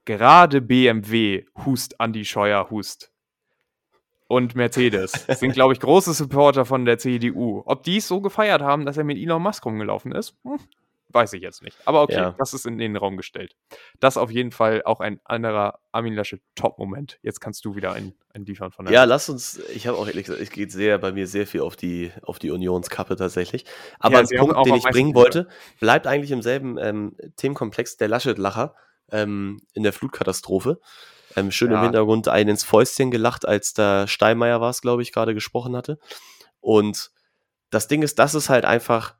[0.05, 3.11] gerade BMW hust Andi Scheuer hust
[4.27, 7.63] und Mercedes sind, glaube ich, große Supporter von der CDU.
[7.65, 10.59] Ob die es so gefeiert haben, dass er mit Elon Musk rumgelaufen ist, hm,
[11.09, 11.77] weiß ich jetzt nicht.
[11.85, 12.35] Aber okay, Ja.
[12.37, 13.55] das ist in den Raum gestellt.
[13.99, 17.17] Das auf jeden Fall auch ein anderer Armin Laschet Top-Moment.
[17.21, 20.07] Jetzt kannst du wieder einen, einen liefern von der Ja, lass uns, ich habe auch
[20.07, 23.65] ehrlich gesagt, es geht sehr bei mir sehr viel auf die, auf die Unionskappe tatsächlich.
[23.99, 25.47] Aber Ja, ein Punkt, den ich bringen wollte,
[25.79, 28.75] bleibt eigentlich im selben ähm, Themenkomplex der Laschet-Lacher
[29.11, 30.79] ähm, in der Flutkatastrophe.
[31.35, 31.77] Ähm, schön Ja.
[31.77, 35.75] im Hintergrund einen ins Fäustchen gelacht, als der Steinmeier war es, glaube ich, gerade gesprochen
[35.75, 35.99] hatte.
[36.59, 37.11] Und
[37.69, 39.15] das Ding ist, das ist halt einfach,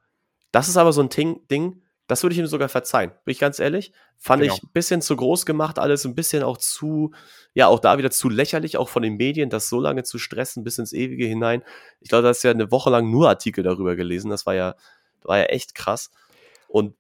[0.52, 3.40] das ist aber so ein Ding, Ding das würde ich ihm sogar verzeihen, bin ich
[3.40, 3.92] ganz ehrlich.
[4.18, 4.56] Fand Genau.
[4.56, 7.12] ich ein bisschen zu groß gemacht, alles ein bisschen auch zu,
[7.54, 10.64] ja, auch da wieder zu lächerlich, auch von den Medien, das so lange zu stressen,
[10.64, 11.64] bis ins Ewige hinein.
[12.00, 14.30] Ich glaube, da hast ja eine Woche lang nur Artikel darüber gelesen.
[14.30, 14.76] Das war ja,
[15.24, 16.10] war ja echt krass.
[16.70, 16.96] Und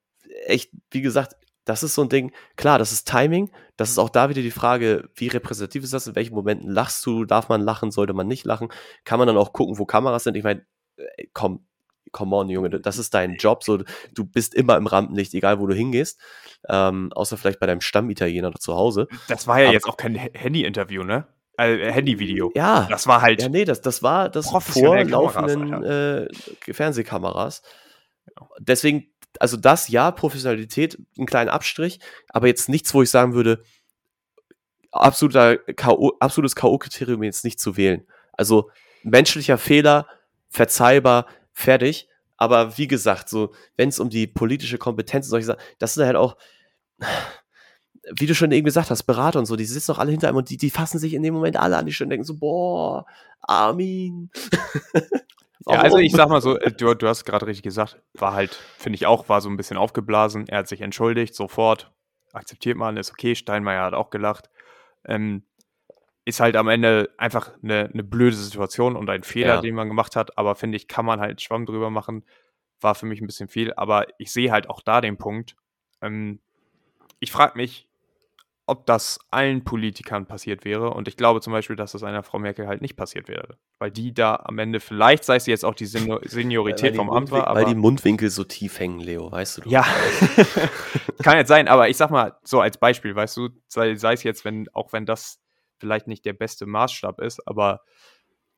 [0.46, 3.50] echt, wie gesagt, das ist so ein Ding, klar, das ist Timing.
[3.78, 6.08] Das ist auch da wieder die Frage, wie repräsentativ ist das?
[6.08, 7.24] In welchen Momenten lachst du?
[7.24, 7.92] Darf man lachen?
[7.92, 8.70] Sollte man nicht lachen?
[9.06, 10.36] Kann man dann auch gucken, wo Kameras sind?
[10.36, 10.66] Ich meine,
[10.98, 11.66] äh, komm,
[12.12, 13.64] come on, Junge, das ist dein Job.
[13.64, 13.78] So,
[14.14, 16.20] du bist immer im Rampenlicht, egal wo du hingehst.
[16.70, 19.08] Ähm, außer vielleicht bei deinem Stammitaliener oder zu Hause.
[19.28, 21.28] Das war ja Aber- jetzt auch kein Handy-Interview, ne?
[21.58, 22.52] Äh, Handy-Video.
[22.56, 23.42] Ja, Das war halt.
[23.42, 26.28] Ja, nee, das, das war das vor laufenden äh,
[26.72, 27.64] Fernsehkameras.
[28.60, 29.08] Deswegen,
[29.40, 32.00] also das ja, Professionalität, einen kleinen Abstrich,
[32.30, 33.64] aber jetzt nichts, wo ich sagen würde,
[34.92, 38.06] absoluter K.O., absolutes K.O.-Kriterium jetzt nicht zu wählen.
[38.34, 38.70] Also
[39.04, 40.08] menschlicher Fehler,
[40.50, 41.26] verzeihbar,
[41.58, 42.08] fertig.
[42.38, 46.06] Aber wie gesagt, so, wenn es um die politische Kompetenz und solche Sachen, das sind
[46.06, 46.38] halt auch,
[48.16, 50.38] wie du schon eben gesagt hast, Berater und so, die sitzen doch alle hinter einem
[50.38, 52.38] und die, die fassen sich in dem Moment alle an die Stirn und denken so,
[52.38, 53.06] boah,
[53.42, 54.30] Armin.
[55.70, 58.58] Ja, also ich sag mal so, äh, du, du hast gerade richtig gesagt, war halt,
[58.78, 60.48] finde ich auch, war so ein bisschen aufgeblasen.
[60.48, 61.92] Er hat sich entschuldigt, sofort.
[62.32, 63.36] Akzeptiert man, ist okay.
[63.36, 64.50] Steinmeier hat auch gelacht.
[65.04, 65.44] Ähm,
[66.28, 69.62] ist halt am Ende einfach eine, eine blöde Situation und ein Fehler, Ja.
[69.62, 70.38] den man gemacht hat.
[70.38, 72.26] Aber finde ich, kann man halt Schwamm drüber machen.
[72.82, 73.74] War für mich ein bisschen viel.
[73.76, 75.56] Aber ich sehe halt auch da den Punkt.
[76.02, 76.40] Ähm,
[77.20, 77.88] ich frage mich,
[78.70, 80.90] ob das allen Politikern passiert wäre.
[80.90, 83.58] Und ich glaube zum Beispiel, dass das einer Frau Merkel halt nicht passiert wäre.
[83.80, 87.32] Weil die da am Ende, vielleicht sei es jetzt auch die Senior Seniorität vom Amt
[87.32, 87.56] war.
[87.56, 89.86] Weil die Mundwinkel so tief hängen, Leo, weißt du ja,
[91.24, 94.24] kann jetzt sein, aber ich sag mal, so als Beispiel, weißt du, sei, sei es
[94.24, 95.40] jetzt, wenn, auch wenn das
[95.80, 97.82] vielleicht nicht der beste Maßstab ist, aber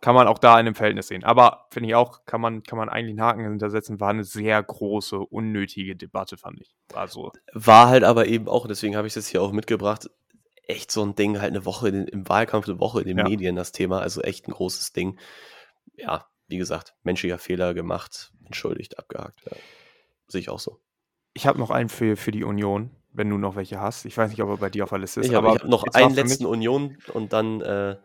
[0.01, 1.25] kann man auch da in einem Verhältnis sehen.
[1.25, 4.61] Aber finde ich auch, kann man, kann man eigentlich einen Haken hintersetzen, war eine sehr
[4.63, 6.73] große, unnötige Debatte, fand ich.
[6.93, 7.31] War so.
[7.53, 10.09] War halt aber eben auch, deswegen habe ich es hier auch mitgebracht,
[10.63, 13.17] echt so ein Ding, halt eine Woche in, den- im Wahlkampf, eine Woche in den
[13.17, 13.23] Ja.
[13.25, 15.19] Medien das Thema, also echt ein großes Ding.
[15.97, 19.41] Ja, wie gesagt, menschlicher Fehler gemacht, entschuldigt, abgehakt.
[19.45, 19.57] Ja.
[20.27, 20.79] Sehe ich auch so.
[21.33, 24.05] Ich habe noch einen für, für die Union, wenn du noch welche hast.
[24.05, 25.27] Ich weiß nicht, ob er bei dir auf der Liste ist.
[25.27, 27.95] Ich habe hab noch einen letzten Union und dann, äh,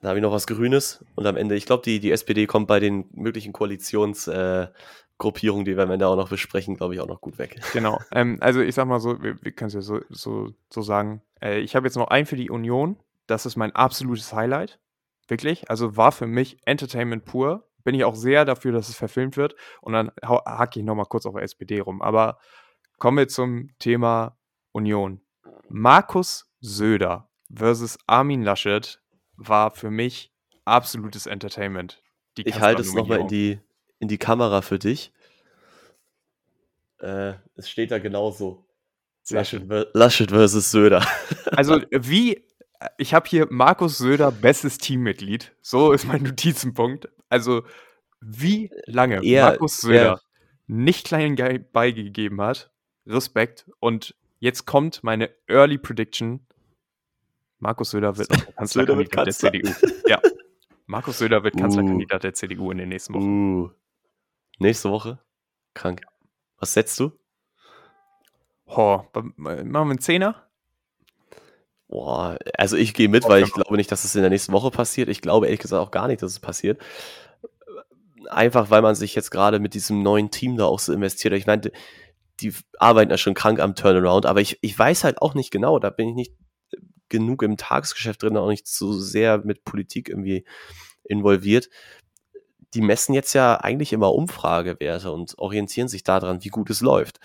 [0.00, 2.66] dann habe ich noch was Grünes und am Ende, ich glaube, die, die SPD kommt
[2.66, 7.08] bei den möglichen Koalitionsgruppierungen, äh, die wir am Ende auch noch besprechen, glaube ich, auch
[7.08, 7.60] noch gut weg.
[7.72, 8.00] genau.
[8.12, 11.22] Ähm, also ich sag mal so, wir, wir können es ja so, so, so sagen.
[11.42, 12.96] Äh, ich habe jetzt noch einen für die Union.
[13.26, 14.78] Das ist mein absolutes Highlight.
[15.28, 15.70] Wirklich.
[15.70, 17.68] Also war für mich Entertainment pur.
[17.84, 19.54] Bin ich auch sehr dafür, dass es verfilmt wird.
[19.80, 22.02] Und dann hake ich nochmal kurz auf SPD rum.
[22.02, 22.38] Aber
[23.00, 24.38] kommen wir zum Thema
[24.72, 25.20] Union.
[25.68, 29.02] Markus Söder versus Armin Laschet
[29.36, 30.32] war für mich
[30.64, 32.00] absolutes Entertainment.
[32.36, 33.58] Ich halte es nochmal in die,
[33.98, 35.12] in die Kamera für dich.
[36.98, 38.66] Äh, es steht da genauso.
[39.30, 39.62] Laschet,
[39.94, 41.04] Laschet versus Söder.
[41.52, 42.44] Also wie,
[42.96, 45.52] ich habe hier Markus Söder, bestes Teammitglied.
[45.62, 47.08] So ist mein Notizenpunkt.
[47.28, 47.64] Also
[48.20, 50.20] wie lange Er- Markus Söder er-
[50.66, 52.70] nicht klein Ge- beigegeben hat,
[53.06, 53.66] Respekt.
[53.80, 56.40] Und jetzt kommt meine Early Prediction.
[57.58, 59.34] Markus Söder wird Kanzlerkandidat der.
[59.34, 59.70] CDU.
[60.06, 60.20] Ja.
[60.86, 61.60] Markus Söder wird Uh.
[61.60, 63.62] Kanzlerkandidat der CDU in den nächsten Wochen.
[63.62, 63.70] Uh.
[64.58, 65.18] Nächste Woche.
[65.74, 66.02] Krank.
[66.58, 67.12] Was setzt du?
[68.66, 69.02] Oh,
[69.36, 70.46] machen wir einen Zehner?
[71.88, 74.70] Boah, also ich gehe mit, weil ich glaube nicht, dass es in der nächsten Woche
[74.70, 75.08] passiert.
[75.08, 76.80] Ich glaube ehrlich gesagt auch gar nicht, dass es passiert.
[78.28, 81.34] Einfach, weil man sich jetzt gerade mit diesem neuen Team da auch so investiert.
[81.34, 81.72] Ich meine,
[82.40, 85.78] die arbeiten ja schon krank am Turnaround, aber ich, ich weiß halt auch nicht genau,
[85.78, 86.34] da bin ich nicht
[87.08, 90.46] genug im Tagesgeschäft drin, auch nicht so sehr mit Politik irgendwie
[91.04, 91.68] involviert.
[92.72, 97.18] Die messen jetzt ja eigentlich immer Umfragewerte und orientieren sich daran, wie gut es läuft.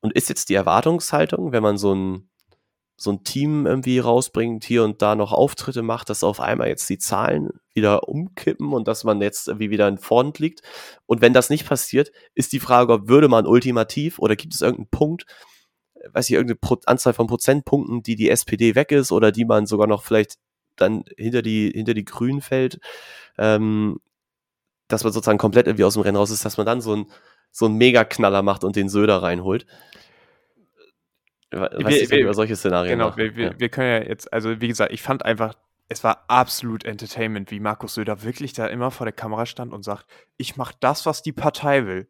[0.00, 2.28] Und ist jetzt die Erwartungshaltung, wenn man so ein,
[2.96, 6.88] so ein Team irgendwie rausbringt, hier und da noch Auftritte macht, dass auf einmal jetzt
[6.88, 10.62] die Zahlen wieder umkippen und dass man jetzt irgendwie wieder in Front liegt.
[11.06, 14.60] Und wenn das nicht passiert, ist die Frage, ob würde man ultimativ oder gibt es
[14.60, 15.26] irgendeinen Punkt,
[16.12, 19.66] weiß ich, irgendeine Pro Anzahl von Prozentpunkten, die die SPD weg ist oder die man
[19.66, 20.36] sogar noch vielleicht
[20.76, 22.78] dann hinter die, hinter die Grünen fällt,
[23.38, 23.98] ähm,
[24.88, 27.06] dass man sozusagen komplett irgendwie aus dem Rennen raus ist, dass man dann so ein
[27.54, 29.64] so einen Mega-Knaller macht und den Söder reinholt.
[31.60, 33.58] Weiß wir, wir, über solche Szenarien Genau, wir, wir, ja.
[33.58, 35.54] wir können ja jetzt, also wie gesagt, ich fand einfach,
[35.88, 39.82] es war absolut Entertainment, wie Markus Söder wirklich da immer vor der Kamera stand und
[39.82, 42.08] sagt, ich mache das, was die Partei will.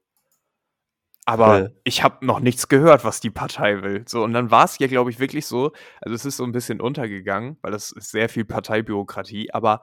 [1.26, 1.68] Aber ja.
[1.84, 4.04] ich habe noch nichts gehört, was die Partei will.
[4.06, 6.52] So, und dann war es ja, glaube ich, wirklich so, also es ist so ein
[6.52, 9.82] bisschen untergegangen, weil das ist sehr viel Parteibürokratie, aber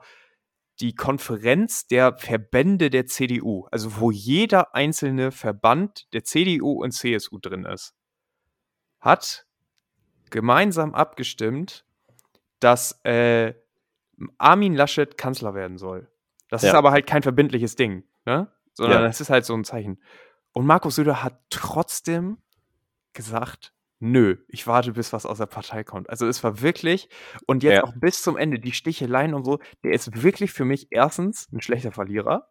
[0.80, 7.38] die Konferenz der Verbände der CDU, also wo jeder einzelne Verband der CDU und CSU
[7.38, 7.94] drin ist,
[9.00, 9.46] hat
[10.32, 11.84] gemeinsam abgestimmt,
[12.58, 13.54] dass äh,
[14.38, 16.08] Armin Laschet Kanzler werden soll.
[16.48, 16.70] Das ja.
[16.70, 18.48] ist aber halt kein verbindliches Ding, ne?
[18.74, 19.22] sondern es ja.
[19.22, 20.02] ist halt so ein Zeichen.
[20.52, 22.38] Und Markus Söder hat trotzdem
[23.12, 26.10] gesagt, nö, ich warte, bis was aus der Partei kommt.
[26.10, 27.08] Also es war wirklich,
[27.46, 27.84] und jetzt ja.
[27.84, 31.60] auch bis zum Ende, die Sticheleien und so, der ist wirklich für mich erstens ein
[31.60, 32.48] schlechter Verlierer.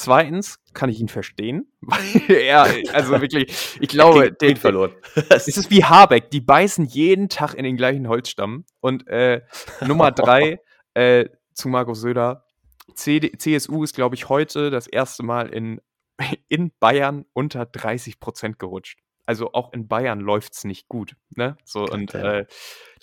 [0.00, 2.62] Zweitens kann ich ihn verstehen, weil er,
[2.94, 4.94] also wirklich, ich glaube, den verloren.
[5.28, 8.64] es ist wie Habeck, die beißen jeden Tag in den gleichen Holzstamm.
[8.80, 9.42] Und äh,
[9.86, 10.58] Nummer drei,
[10.94, 12.46] äh, zu Markus Söder,
[12.94, 15.82] CD, CSU ist, glaube ich, heute das erste Mal in,
[16.48, 21.14] in Bayern unter 30 Prozent gerutscht also auch in Bayern läuft es nicht gut.
[21.36, 21.56] Ne?
[21.64, 22.46] So, und äh,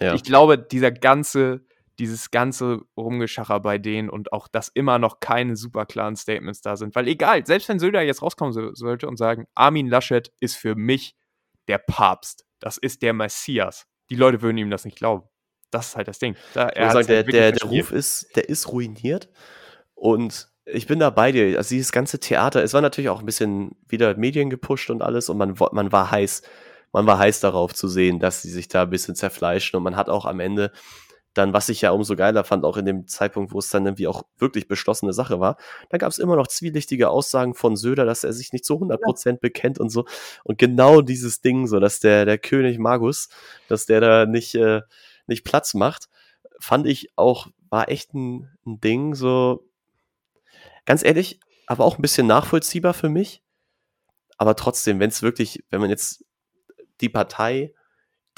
[0.01, 0.13] ja.
[0.13, 1.61] ich glaube, dieser ganze,
[1.99, 6.75] dieses ganze Rumgeschacher bei denen und auch, dass immer noch keine super klaren Statements da
[6.75, 6.95] sind.
[6.95, 10.75] Weil egal, selbst wenn Söder jetzt rauskommen so, sollte und sagen, Armin Laschet ist für
[10.75, 11.15] mich
[11.67, 15.27] der Papst, das ist der Messias, die Leute würden ihm das nicht glauben.
[15.71, 16.35] Das ist halt das Ding.
[16.53, 19.29] Da, er sagen, der, halt der, der Ruf ist, der ist ruiniert
[19.95, 21.57] und ich bin da bei dir.
[21.57, 25.29] Also dieses ganze Theater, es war natürlich auch ein bisschen wieder Medien gepusht und alles
[25.29, 26.43] und man, man war heiß,
[26.91, 29.95] man war heiß darauf zu sehen, dass sie sich da ein bisschen zerfleischen und man
[29.95, 30.71] hat auch am Ende
[31.37, 34.07] dann, was ich ja umso geiler fand, auch in dem Zeitpunkt, wo es dann irgendwie
[34.07, 35.57] auch wirklich beschlossene Sache war,
[35.89, 39.01] da gab es immer noch zwielichtige Aussagen von Söder, dass er sich nicht zu 100
[39.01, 40.05] Prozent bekennt und so.
[40.43, 43.29] Und genau dieses Ding, so dass der, der König Magus,
[43.67, 44.81] dass der da nicht, äh,
[45.27, 46.09] nicht Platz macht,
[46.59, 49.67] fand ich auch, war echt ein, ein Ding, so,
[50.85, 53.43] ganz ehrlich, aber auch ein bisschen nachvollziehbar für mich.
[54.37, 56.23] Aber trotzdem, wenn es wirklich, wenn man jetzt
[57.01, 57.73] die Partei,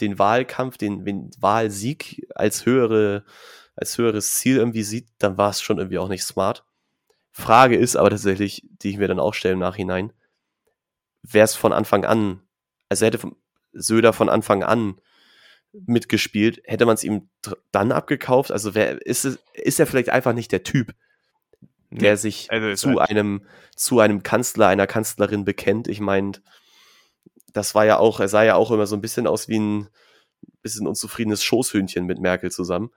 [0.02, 3.26] den Wahlkampf, den, den Wahlsieg als höhere,
[3.76, 6.66] als höheres Ziel irgendwie sieht, dann war es schon irgendwie auch nicht smart.
[7.32, 10.14] Frage ist aber tatsächlich, die ich mir dann auch stelle im Nachhinein,
[11.24, 12.42] wäre es von Anfang an,
[12.90, 13.20] also hätte
[13.72, 15.00] Söder von Anfang an
[15.72, 17.30] mitgespielt, hätte man es ihm
[17.72, 18.52] dann abgekauft?
[18.52, 20.94] Also wer, ist, es, ist er vielleicht einfach nicht der Typ?
[21.92, 23.46] der sich also zu einem,
[23.76, 25.88] zu einem Kanzler, einer Kanzlerin bekennt.
[25.88, 26.34] Ich meine,
[27.54, 29.90] das war ja auch, er sah ja auch immer so ein bisschen aus wie ein
[30.62, 32.92] bisschen unzufriedenes Schoßhühnchen mit Merkel zusammen.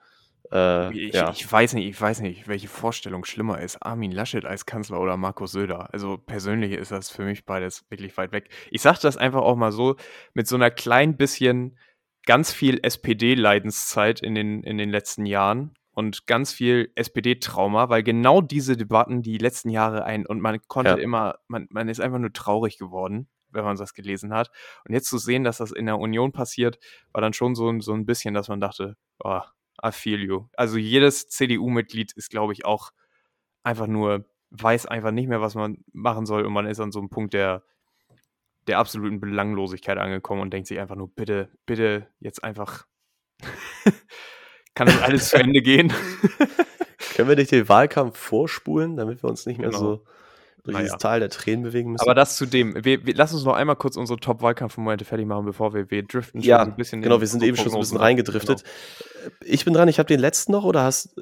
[0.50, 1.30] Äh, ich, ja.
[1.30, 5.16] ich, weiß nicht, ich weiß nicht, welche Vorstellung schlimmer ist, Armin Laschet als Kanzler oder
[5.16, 5.92] Markus Söder.
[5.92, 8.50] Also persönlich ist das für mich beides wirklich weit weg.
[8.70, 9.96] Ich sage das einfach auch mal so,
[10.34, 11.78] mit so einer klein bisschen
[12.26, 18.40] ganz viel SPD-Leidenszeit in den, in den letzten Jahren und ganz viel SPD-Trauma, weil genau
[18.40, 20.96] diese Debatten die letzten Jahre ein und man konnte ja.
[20.96, 24.50] immer, man, man ist einfach nur traurig geworden, wenn man das gelesen hat.
[24.86, 26.78] Und jetzt zu sehen, dass das in der Union passiert,
[27.12, 29.40] war dann schon so, so ein bisschen, dass man dachte, oh,
[29.84, 30.46] I feel you.
[30.54, 32.92] Also jedes CDU-Mitglied ist, glaube ich, auch
[33.62, 36.98] einfach nur, weiß einfach nicht mehr, was man machen soll und man ist an so
[36.98, 37.62] einem Punkt der,
[38.66, 42.86] der absoluten Belanglosigkeit angekommen und denkt sich einfach nur, bitte, bitte jetzt einfach
[44.74, 45.92] kann das alles zu Ende gehen.
[47.14, 49.80] Können wir nicht den Wahlkampf vorspulen, damit wir uns nicht mehr genau.
[49.80, 50.04] so
[50.64, 50.84] durch naja.
[50.84, 52.02] dieses Tal der Tränen bewegen müssen?
[52.02, 52.84] Aber das zu dem.
[52.84, 56.40] Wir, wir, lass uns noch einmal kurz unsere Top-Wahlkampfmomente fertig machen, bevor wir, wir driften.
[56.40, 58.62] Ja, ein bisschen genau, wir sind eben schon so ein bisschen reingedriftet.
[58.62, 59.34] Genau.
[59.44, 61.14] Ich bin dran, ich habe den letzten noch oder hast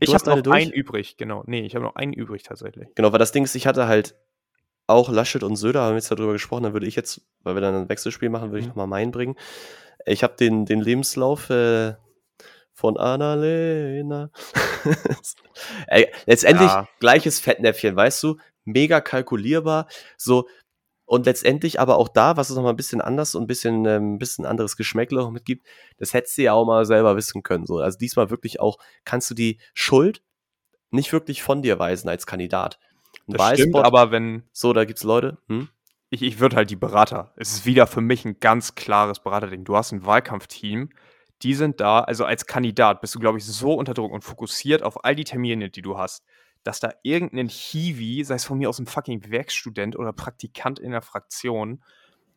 [0.00, 0.56] ich habe noch durch?
[0.56, 1.44] einen übrig, genau.
[1.46, 2.88] Nee, ich habe noch einen übrig tatsächlich.
[2.94, 4.16] Genau, weil das Ding ist, ich hatte halt
[4.86, 7.74] auch Laschet und Söder, haben jetzt darüber gesprochen, dann würde ich jetzt, weil wir dann
[7.74, 8.70] ein Wechselspiel machen, würde ich mhm.
[8.70, 9.36] nochmal meinen bringen.
[10.06, 11.94] Ich habe den, den Lebenslauf äh,
[12.72, 14.30] von Annalena.
[16.26, 16.88] Letztendlich ja.
[17.00, 18.36] gleiches Fettnäpfchen, weißt du?
[18.68, 19.88] Mega kalkulierbar.
[20.16, 20.46] So,
[21.08, 24.18] und letztendlich aber auch da, was es nochmal ein bisschen anders und ein bisschen, ähm,
[24.18, 25.66] bisschen anderes Geschmäckle auch mitgibt,
[25.96, 27.64] das hättest du ja auch mal selber wissen können.
[27.64, 27.78] So.
[27.78, 30.22] Also diesmal wirklich auch, kannst du die Schuld
[30.90, 32.78] nicht wirklich von dir weisen als Kandidat.
[33.26, 34.42] Ein das stimmt, aber wenn.
[34.52, 35.38] So, da gibt's Leute.
[35.48, 35.68] Hm?
[36.10, 37.32] Ich, ich würde halt die Berater.
[37.36, 39.64] Es ist wieder für mich ein ganz klares Beraterding.
[39.64, 40.90] Du hast ein Wahlkampfteam,
[41.42, 44.82] die sind da, also als Kandidat bist du, glaube ich, so unter Druck und fokussiert
[44.82, 46.24] auf all die Termine, die du hast,
[46.62, 50.92] dass da irgendein Hiwi, sei es von mir aus ein fucking Werkstudent oder Praktikant in
[50.92, 51.82] der Fraktion,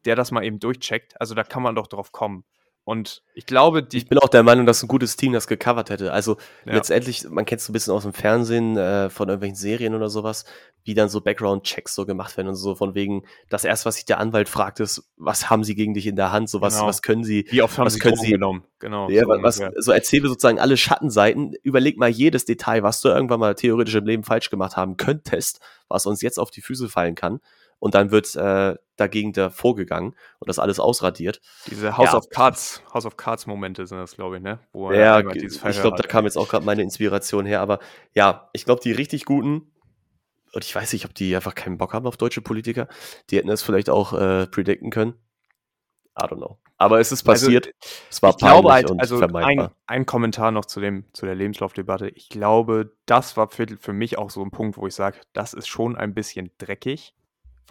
[0.06, 1.20] der das mal eben durchcheckt.
[1.20, 2.46] Also da kann man doch drauf kommen.
[2.84, 3.98] Und ich glaube, die.
[3.98, 6.12] Ich bin auch der Meinung, dass ein gutes Team das gecovert hätte.
[6.12, 6.74] Also Ja.
[6.74, 10.10] letztendlich, man kennt es so ein bisschen aus dem Fernsehen, äh, von irgendwelchen Serien oder
[10.10, 10.46] sowas,
[10.84, 14.06] wie dann so Background-Checks so gemacht werden und so, von wegen, das erste, was sich
[14.06, 16.50] der Anwalt fragt, ist, was haben sie gegen dich in der Hand?
[16.50, 16.88] So, was, Genau.
[16.88, 17.46] was können sie?
[17.52, 18.64] Wie oft haben was sie können sie- genommen?
[18.80, 19.08] Genau.
[19.12, 19.82] Ja, so was, ungefähr.
[19.82, 24.08] so erzähle sozusagen alle Schattenseiten, überleg mal jedes Detail, was du irgendwann mal theoretisch im
[24.08, 27.42] Leben falsch gemacht haben könntest, was uns jetzt auf die Füße fallen kann.
[27.82, 31.42] Und dann wird äh, dagegen da vorgegangen und das alles ausradiert.
[31.66, 32.20] Diese House Ja.
[32.20, 34.60] of Cards, House of Cards Momente sind das, glaube ich, ne?
[34.72, 35.50] Wo Ja, ich
[35.82, 37.60] glaube, da kam jetzt auch gerade meine Inspiration her.
[37.60, 37.80] Aber
[38.14, 39.72] ja, ich glaube, die richtig guten,
[40.54, 42.88] und ich weiß nicht, ob die einfach keinen Bock haben auf deutsche Politiker,
[43.32, 45.16] die hätten es vielleicht auch äh, predikten können.
[46.16, 46.60] I don't know.
[46.78, 47.72] Aber es ist Also, passiert.
[48.12, 51.34] es war ich glaube halt, und also ein, ein Kommentar noch zu, dem, zu der
[51.34, 52.10] Lebenslaufdebatte.
[52.10, 55.54] Ich glaube, das war für, für mich auch so ein Punkt, wo ich sage, das
[55.56, 57.16] ist schon ein bisschen dreckig,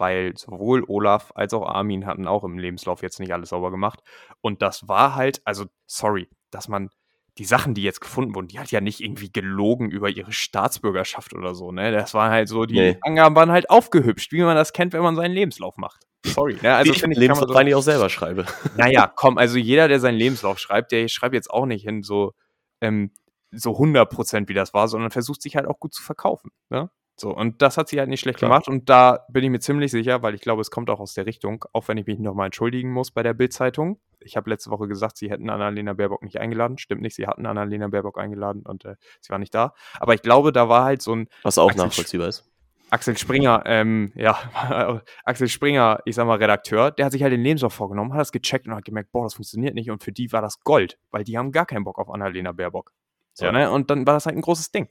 [0.01, 4.01] weil sowohl Olaf als auch Armin hatten auch im Lebenslauf jetzt nicht alles sauber gemacht.
[4.41, 6.89] Und das war halt, also sorry, dass man
[7.37, 11.33] die Sachen, die jetzt gefunden wurden, die hat ja nicht irgendwie gelogen über ihre Staatsbürgerschaft
[11.33, 11.91] oder so, ne?
[11.91, 12.97] Das war halt so, die Nee.
[13.01, 16.01] Angaben waren halt aufgehübscht, wie man das kennt, wenn man seinen Lebenslauf macht.
[16.25, 16.75] Sorry, ne?
[16.75, 18.45] Also ich ich, Lebenslauf so eigentlich auch selber schreibe.
[18.75, 22.33] naja, komm, also jeder, der seinen Lebenslauf schreibt, der schreibt jetzt auch nicht hin so,
[22.81, 23.11] ähm,
[23.51, 26.51] so 100% wie das war, sondern versucht sich halt auch gut zu verkaufen.
[26.69, 26.89] Ne?
[27.21, 28.49] So, und das hat sie halt nicht schlecht Klar.
[28.49, 31.13] gemacht und da bin ich mir ziemlich sicher, weil ich glaube, es kommt auch aus
[31.13, 33.99] der Richtung, auch wenn ich mich nochmal entschuldigen muss bei der Bild-Zeitung.
[34.21, 36.79] Ich habe letzte Woche gesagt, sie hätten Annalena Baerbock nicht eingeladen.
[36.79, 39.75] Stimmt nicht, sie hatten Annalena Baerbock eingeladen und äh, sie war nicht da.
[39.99, 42.43] Aber ich glaube, da war halt so ein Was auch Axel nachvollziehbar ist.
[42.89, 47.41] Axel Springer, ähm, ja, Axel Springer, ich sag mal Redakteur, der hat sich halt den
[47.43, 50.31] Lebenslauf vorgenommen, hat das gecheckt und hat gemerkt, boah, das funktioniert nicht und für die
[50.31, 52.91] war das Gold, weil die haben gar keinen Bock auf Annalena Baerbock.
[53.33, 53.51] So, Ja.
[53.51, 53.71] ne?
[53.71, 54.87] Und dann war das halt ein großes Ding.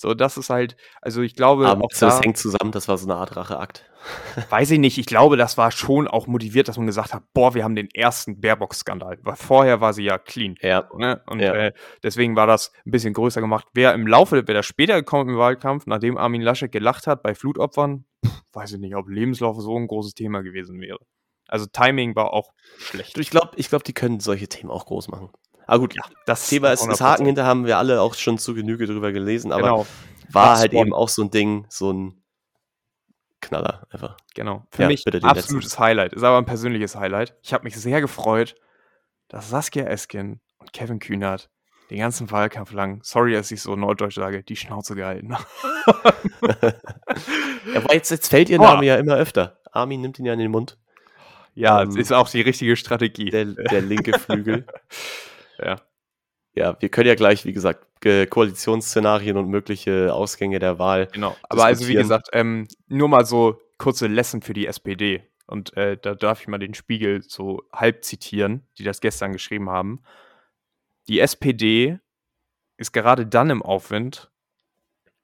[0.00, 2.96] So, das ist halt, also ich glaube, Aber auch das da, hängt zusammen, das war
[2.96, 3.84] so eine Art Racheakt.
[4.50, 7.54] weiß ich nicht, ich glaube, das war schon auch motiviert, dass man gesagt hat, boah,
[7.54, 10.54] wir haben den ersten Baerbock-Skandal, weil vorher war sie ja clean.
[10.62, 10.88] Ja.
[10.96, 11.20] Ne?
[11.26, 11.52] Und Ja.
[11.52, 11.72] äh,
[12.04, 13.66] deswegen war das ein bisschen größer gemacht.
[13.74, 17.34] Wer im Laufe, wer da später gekommen im Wahlkampf, nachdem Armin Laschet gelacht hat bei
[17.34, 18.04] Flutopfern,
[18.52, 21.00] weiß ich nicht, ob Lebenslauf so ein großes Thema gewesen wäre.
[21.48, 23.18] Also Timing war auch schlecht.
[23.18, 25.30] Ich glaube, ich glaub, die können solche Themen auch groß machen.
[25.68, 25.94] Aber gut,
[26.26, 27.04] Das Thema ist, ist 100%.
[27.04, 29.86] Haken hinter, haben wir alle auch schon zu Genüge drüber gelesen, aber Genau,
[30.32, 32.22] war halt eben auch so ein Ding, so ein
[33.40, 34.16] Knaller einfach.
[34.34, 34.64] genau.
[34.72, 36.12] Für Ja, mich absolutes Highlight.
[36.14, 37.36] Ist aber ein persönliches Highlight.
[37.42, 38.56] Ich habe mich sehr gefreut,
[39.28, 41.50] dass Saskia Esken und Kevin Kühnert
[41.90, 45.44] den ganzen Wahlkampf lang, sorry, dass ich so norddeutsch sage, die Schnauze gehalten haben.
[47.72, 48.58] Ja, aber jetzt, jetzt fällt ihr.
[48.58, 49.58] Name ja immer öfter.
[49.72, 50.78] Armin nimmt ihn ja in den Mund.
[51.54, 53.30] Ja, Ähm, ist auch die richtige Strategie.
[53.30, 54.66] Der, der linke Flügel.
[55.62, 55.80] ja.
[56.54, 61.06] Ja, wir können ja gleich, wie gesagt, Ge- Koalitionsszenarien und mögliche Ausgänge der Wahl.
[61.12, 61.36] Genau.
[61.42, 65.22] Aber also wie gesagt, ähm, nur mal so kurze Lesson für die SPD.
[65.46, 69.70] Und äh, da darf ich mal den Spiegel so halb zitieren, die das gestern geschrieben
[69.70, 70.02] haben.
[71.06, 71.98] Die SPD
[72.76, 74.30] ist gerade dann im Aufwind,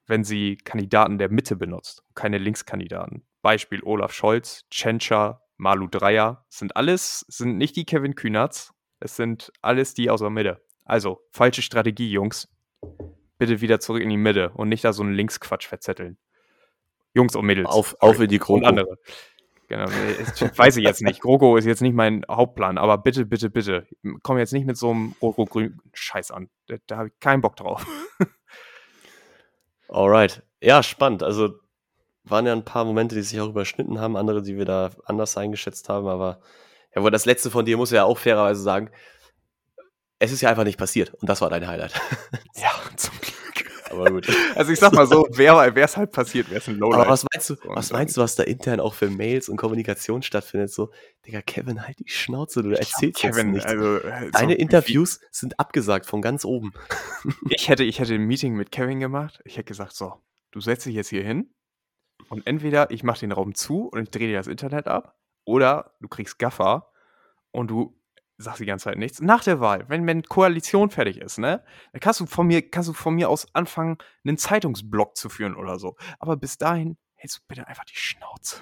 [0.07, 3.25] wenn sie Kandidaten der Mitte benutzt, keine Linkskandidaten.
[3.43, 8.74] Beispiel Olaf Scholz, Tschentscher, Malu Dreyer, sind alles, sind nicht die Kevin Kühnerts,
[9.05, 10.63] es sind alles die aus der Mitte.
[10.85, 12.49] Also, falsche Strategie, Jungs.
[13.37, 16.17] Bitte wieder zurück in die Mitte und nicht da so einen Linksquatsch verzetteln.
[17.13, 17.69] Jungs und Mädels.
[17.69, 18.67] Auf, auf in die und GroKo.
[18.67, 18.99] andere.
[19.69, 21.21] Genau, weiß ich jetzt nicht.
[21.21, 23.87] GroKo ist jetzt nicht mein Hauptplan, aber bitte, bitte, bitte,
[24.23, 26.49] komm jetzt nicht mit so einem rot-rot-grün Scheiß an.
[26.67, 27.87] Da, da habe ich keinen Bock drauf.
[29.89, 30.43] Alright.
[30.63, 31.23] Ja, spannend.
[31.23, 31.59] Also
[32.25, 35.37] waren ja ein paar Momente, die sich auch überschnitten haben, andere, die wir da anders
[35.37, 36.41] eingeschätzt haben, aber
[36.95, 38.91] ja, wohl das letzte von dir muss ja auch fairerweise sagen,
[40.19, 41.93] es ist ja einfach nicht passiert und das war dein Highlight.
[42.57, 43.35] Ja, zum Glück.
[43.91, 44.29] aber gut.
[44.55, 47.01] Also ich sag mal so, wäre es halt passiert, wäre es ein Lowlight.
[47.01, 50.23] Aber was meinst du, was meinst du, was da intern auch für Mails und Kommunikation
[50.23, 50.71] stattfindet?
[50.73, 50.93] So,
[51.27, 53.67] Digga, Kevin, halt die Schnauze, du erzählst jetzt Kevin, nichts.
[53.67, 56.73] also, äh, Deine so, Interviews sind abgesagt von ganz oben.
[57.51, 59.41] Ich hätte, ich hätte ein Meeting mit Kevin gemacht.
[59.45, 60.15] Ich hätte gesagt, so,
[60.53, 61.53] du setzt dich jetzt hier hin
[62.29, 65.95] und entweder ich mache den Raum zu und ich drehe dir das Internet ab oder
[66.01, 66.91] du kriegst Gaffer
[67.51, 67.99] und du
[68.37, 69.21] sagst die ganze Zeit nichts.
[69.21, 72.89] Nach der Wahl, wenn, wenn Koalition fertig ist, ne, dann kannst du von mir, kannst
[72.89, 75.97] du von mir aus anfangen, einen Zeitungsblog zu führen oder so.
[76.19, 78.57] Aber bis dahin hältst du bitte einfach die Schnauze.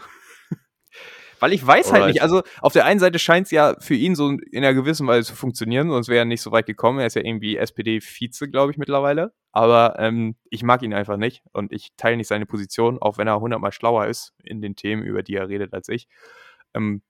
[1.40, 2.14] Weil ich weiß halt Alright.
[2.14, 5.06] nicht, also auf der einen Seite scheint es ja für ihn so in einer gewissen
[5.08, 7.00] Weise zu funktionieren, sonst wäre er nicht so weit gekommen.
[7.00, 9.32] Er ist ja irgendwie SPD-Vize, glaube ich, mittlerweile.
[9.50, 13.26] Aber ähm, ich mag ihn einfach nicht und ich teile nicht seine Position, auch wenn
[13.26, 16.08] er hundertmal schlauer ist in den Themen, über die er redet, als ich.
[16.74, 17.02] Ähm,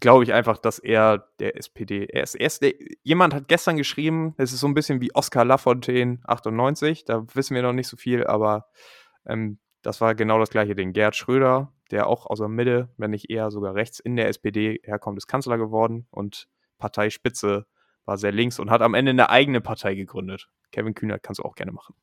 [0.00, 3.76] glaube ich einfach, dass er der SPD, er ist, er ist der, jemand hat gestern
[3.76, 7.88] geschrieben, es ist so ein bisschen wie Oskar Lafontaine 98, da wissen wir noch nicht
[7.88, 8.66] so viel, aber
[9.26, 10.92] ähm, das war genau das gleiche Ding.
[10.92, 14.80] Gerhard Schröder, der auch aus der Mitte, wenn nicht eher sogar rechts in der SPD
[14.82, 17.66] herkommt, ist Kanzler geworden und Parteispitze
[18.04, 20.48] war sehr links und hat am Ende eine eigene Partei gegründet.
[20.72, 21.94] Kevin Kühnert kannst du auch gerne machen.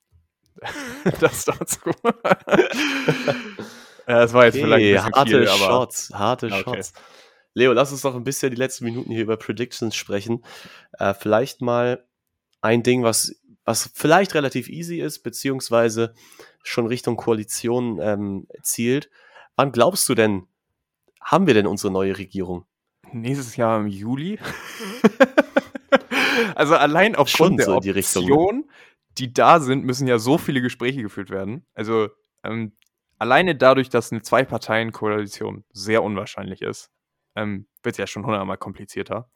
[1.20, 1.80] das dazu.
[4.08, 6.64] ja, das war jetzt okay, vielleicht ein harte viel, Shots, harte okay.
[6.64, 6.94] Shots.
[7.54, 10.44] Leo, lass uns noch ein bisschen die letzten Minuten hier über Predictions sprechen.
[10.98, 12.04] Äh, vielleicht mal
[12.62, 16.14] ein Ding, was, was vielleicht relativ easy ist, beziehungsweise
[16.64, 19.10] schon Richtung Koalition ähm, zielt.
[19.56, 20.48] Wann glaubst du denn,
[21.22, 22.66] haben wir denn unsere neue Regierung?
[23.12, 24.40] Nächstes Jahr im Juli.
[26.56, 28.66] also allein aufgrund so der Option,
[29.18, 31.66] die, die da sind, müssen ja so viele Gespräche geführt werden.
[31.74, 32.10] Also
[32.44, 32.74] ähm,
[33.24, 36.92] alleine dadurch, dass eine Zwei-Parteien-Koalition sehr unwahrscheinlich ist,
[37.38, 39.32] ähm, wird es ja schon hundertmal komplizierter.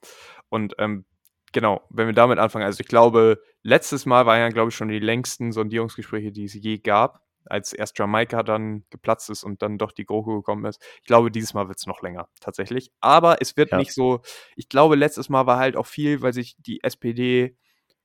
[0.50, 1.06] Und ähm,
[1.52, 4.88] genau, wenn wir damit anfangen, also ich glaube, letztes Mal waren ja, glaube ich, schon
[4.88, 9.78] die längsten Sondierungsgespräche, die es je gab, als erst Jamaika dann geplatzt ist und dann
[9.78, 10.82] doch die GroKo gekommen ist.
[11.00, 12.92] Ich glaube, dieses Mal wird es noch länger, tatsächlich.
[13.00, 13.78] Aber es wird ja.
[13.78, 14.20] nicht so,
[14.54, 17.56] ich glaube, letztes Mal war halt auch viel, weil sich die SPD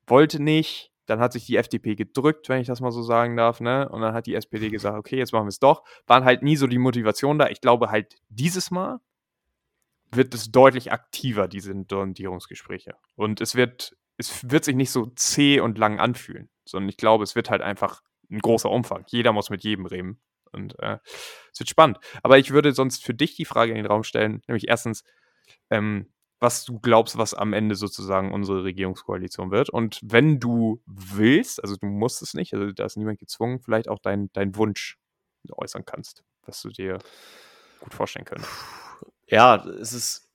[0.07, 3.59] wollte nicht, dann hat sich die FDP gedrückt, wenn ich das mal so sagen darf,
[3.59, 3.89] ne?
[3.89, 5.83] Und dann hat die SPD gesagt, okay, jetzt machen wir es doch.
[6.07, 7.49] Waren halt nie so die Motivation da.
[7.49, 8.99] Ich glaube halt dieses Mal
[10.11, 12.95] wird es deutlich aktiver, diese Sondierungsgespräche.
[13.15, 17.23] Und es wird, es wird sich nicht so zäh und lang anfühlen, sondern ich glaube,
[17.23, 19.03] es wird halt einfach ein großer Umfang.
[19.07, 20.21] Jeder muss mit jedem reden.
[20.51, 20.99] Und äh,
[21.51, 21.97] es wird spannend.
[22.21, 25.03] Aber ich würde sonst für dich die Frage in den Raum stellen, nämlich erstens,
[25.69, 26.13] ähm,
[26.43, 29.69] was du glaubst, was am Ende sozusagen unsere Regierungskoalition wird.
[29.69, 33.89] Und wenn du willst, also du musst es nicht, also da ist niemand gezwungen, vielleicht
[33.89, 34.99] auch deinen dein Wunsch
[35.51, 36.99] äußern kannst, was du dir
[37.79, 38.51] gut vorstellen könntest
[39.27, 40.29] ja, es ist,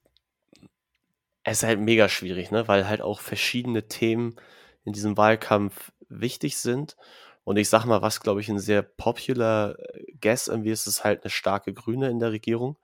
[1.44, 2.68] es ist halt mega schwierig, ne?
[2.68, 4.36] weil halt auch verschiedene Themen
[4.84, 6.96] in diesem Wahlkampf wichtig sind.
[7.44, 11.04] Und ich sag mal, was glaube ich ein sehr popular äh, Guess irgendwie ist, ist
[11.04, 12.76] halt eine starke Grüne in der Regierung,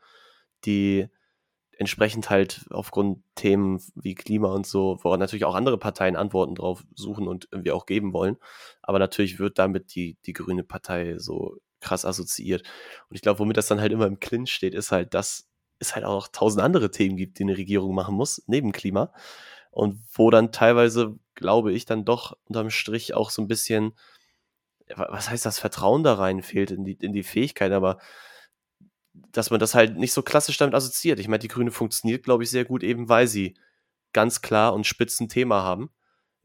[0.64, 1.08] die
[1.78, 6.84] entsprechend halt aufgrund Themen wie Klima und so, wo natürlich auch andere Parteien Antworten drauf
[6.94, 8.36] suchen und irgendwie auch geben wollen.
[8.82, 12.62] Aber natürlich wird damit die, die Grüne Partei so krass assoziiert.
[13.08, 15.48] Und ich glaube, womit das dann halt immer im Clinch steht, ist halt, dass
[15.78, 19.12] es halt auch tausend andere Themen gibt, die eine Regierung machen muss, neben Klima.
[19.70, 23.92] Und wo dann teilweise, glaube ich, dann doch unterm Strich auch so ein bisschen,
[24.94, 27.98] was heißt das, Vertrauen da rein fehlt in die, in die Fähigkeit, aber
[29.14, 31.20] dass man das halt nicht so klassisch damit assoziiert.
[31.20, 33.54] Ich meine, die Grüne funktioniert, glaube ich, sehr gut, eben weil sie
[34.12, 35.90] ganz klar und spitzen Thema haben,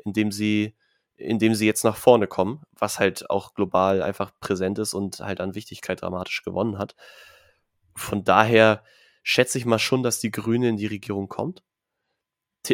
[0.05, 0.75] indem sie,
[1.15, 5.41] indem sie jetzt nach vorne kommen, was halt auch global einfach präsent ist und halt
[5.41, 6.95] an Wichtigkeit dramatisch gewonnen hat.
[7.95, 8.83] Von daher,
[9.23, 11.63] schätze ich mal schon, dass die Grüne in die Regierung kommt.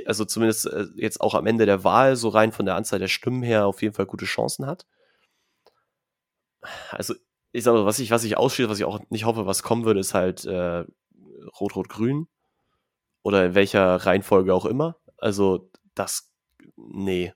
[0.05, 3.07] Also zumindest äh, jetzt auch am Ende der Wahl, so rein von der Anzahl der
[3.07, 4.85] Stimmen her, auf jeden Fall gute Chancen hat.
[6.91, 7.13] Also,
[7.55, 9.85] ich sage mal, was ich, was ich ausschließe, was ich auch nicht hoffe, was kommen
[9.85, 10.83] würde, ist halt äh,
[11.59, 12.27] Rot-Rot-Grün.
[13.23, 14.97] Oder in welcher Reihenfolge auch immer.
[15.17, 16.31] Also, das,
[16.75, 17.33] nee.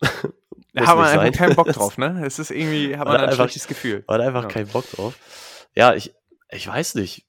[0.00, 2.22] da hat man einfach keinen Bock drauf, ne?
[2.24, 4.04] Es ist irgendwie, hat man ein einfach, schlechtes Gefühl.
[4.06, 4.48] Man hat einfach ja.
[4.48, 5.18] keinen Bock drauf.
[5.74, 6.14] Ja, ich,
[6.50, 7.26] ich weiß nicht.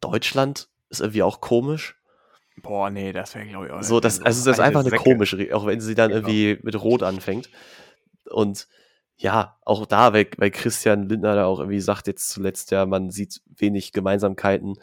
[0.00, 1.96] Deutschland ist irgendwie auch komisch.
[2.62, 3.82] Boah, nee, das wäre, glaube ich, auch.
[3.82, 5.02] So, das, also das ist einfach eine Säcke.
[5.02, 6.28] komische, auch wenn sie dann genau.
[6.28, 7.50] irgendwie mit Rot anfängt.
[8.30, 8.68] Und
[9.16, 13.10] ja, auch da, weil, weil Christian Lindner da auch irgendwie sagt jetzt zuletzt ja, man
[13.10, 14.74] sieht wenig Gemeinsamkeiten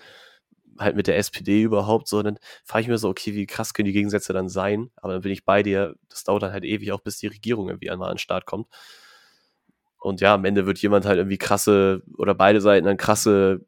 [0.79, 3.87] halt mit der SPD überhaupt, so, dann frage ich mir so, okay, wie krass können
[3.87, 4.89] die Gegensätze dann sein?
[4.97, 7.69] Aber dann bin ich bei dir, das dauert dann halt ewig, auch bis die Regierung
[7.69, 8.67] irgendwie einmal an den Start kommt.
[9.99, 13.65] Und ja, am Ende wird jemand halt irgendwie krasse, oder beide Seiten dann krasse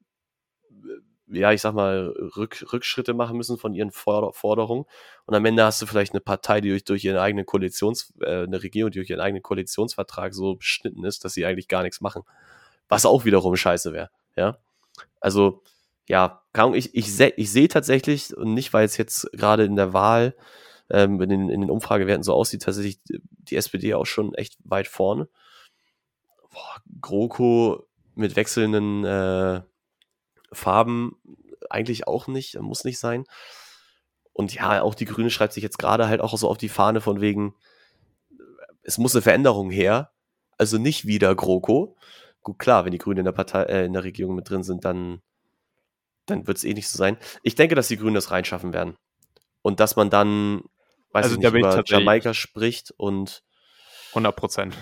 [1.33, 4.85] ja, ich sag mal, Rück, Rückschritte machen müssen von ihren Forder Forderungen.
[5.25, 8.43] Und am Ende hast du vielleicht eine Partei, die durch, durch ihren eigenen Koalitions, äh,
[8.43, 12.01] eine Regierung, die durch ihren eigenen Koalitionsvertrag so beschnitten ist, dass sie eigentlich gar nichts
[12.01, 12.23] machen.
[12.87, 14.09] Was auch wiederum scheiße wäre.
[14.35, 14.57] Ja.
[15.19, 15.63] Also,
[16.07, 19.93] ja, ich, ich sehe ich seh tatsächlich, und nicht, weil es jetzt gerade in der
[19.93, 20.35] Wahl,
[20.89, 24.87] ähm, in, den, in den Umfragewerten so aussieht, tatsächlich die SPD auch schon echt weit
[24.87, 25.27] vorne.
[26.51, 29.61] Boah, GroKo mit wechselnden äh,
[30.53, 31.17] Farben
[31.69, 33.25] eigentlich auch nicht, muss nicht sein.
[34.33, 37.01] Und ja, auch die Grüne schreibt sich jetzt gerade halt auch so auf die Fahne
[37.01, 37.55] von wegen,
[38.81, 40.11] es muss eine Veränderung her.
[40.57, 41.95] Also nicht wieder GroKo.
[42.41, 44.85] Gut, klar, wenn die Grünen in der Partei, äh, in der Regierung mit drin sind,
[44.85, 45.21] dann,
[46.25, 47.17] dann wird es eh nicht so sein.
[47.41, 48.97] Ich denke, dass die Grünen das reinschaffen werden.
[49.61, 50.63] Und dass man dann,
[51.11, 53.43] weiß also, ich nicht, über Jamaika spricht und
[54.09, 54.77] 100 Prozent.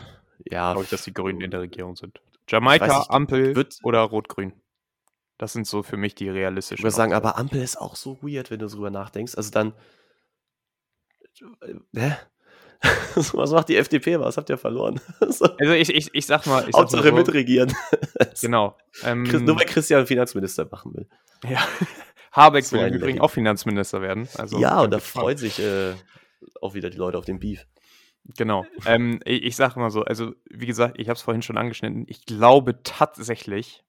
[0.50, 0.72] Ja.
[0.72, 2.20] Glaube ich, dass die Grünen in der Regierung sind.
[2.50, 4.54] Jamaika, Ampel wird, oder Rot-Grün.
[5.42, 6.82] Das sind so für mich die realistischen.
[6.82, 9.34] Ich würde sagen, aber Ampel ist auch so weird, wenn du drüber nachdenkst.
[9.36, 9.74] Also dann.
[11.62, 12.16] Äh, hä?
[13.16, 14.20] Was macht die FDP?
[14.20, 15.02] Was habt ihr verloren?
[15.20, 16.70] Also ich, ich, ich sag mal.
[16.70, 17.74] Ich Hauptsache sag mal so, mitregieren.
[18.42, 18.78] Genau.
[19.04, 21.10] Ähm, Nur weil Christian Finanzminister machen will.
[21.50, 21.68] ja.
[22.32, 24.30] Habeck So will im Übrigen auch Finanzminister werden.
[24.36, 25.96] Also ja, und da freuen sich äh,
[26.62, 27.66] auch wieder die Leute auf den Beef.
[28.38, 28.64] Genau.
[28.86, 32.06] ähm, ich, ich sage mal so, also wie gesagt, ich habe es vorhin schon angeschnitten.
[32.08, 33.84] Ich glaube tatsächlich,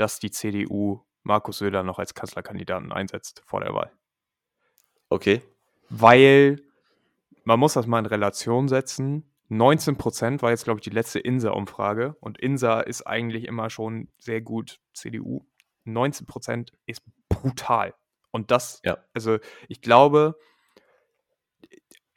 [0.00, 3.90] dass die CDU Markus Söder noch als Kanzlerkandidaten einsetzt vor der Wahl.
[5.10, 5.42] Okay.
[5.90, 6.62] Weil
[7.44, 9.30] man muss das mal in Relation setzen.
[9.48, 12.16] 19 Prozent war jetzt, glaube ich, die letzte INSA-Umfrage.
[12.20, 15.46] Und INSA ist eigentlich immer schon sehr gut CDU.
[15.84, 17.94] 19 Prozent ist brutal.
[18.30, 18.98] Und das, Ja.
[19.14, 19.38] also
[19.68, 20.36] ich glaube,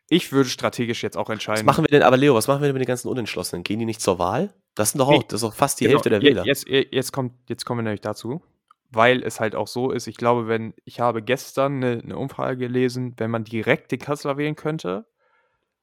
[0.10, 1.66] ich würde strategisch jetzt auch Was entscheiden.
[1.66, 3.64] machen wir denn, aber Leo, was machen wir denn mit den ganzen Unentschlossenen?
[3.64, 4.54] Gehen die nicht zur Wahl?
[4.76, 6.46] Das sind doch auch, das ist doch fast die Genau, Hälfte der Wähler.
[6.46, 8.42] Jetzt, jetzt, kommt, jetzt kommen wir nämlich dazu,
[8.90, 12.58] weil es halt auch so ist, ich glaube, wenn, ich habe gestern eine, eine Umfrage
[12.58, 15.06] gelesen, wenn man direkt den Kanzler wählen könnte,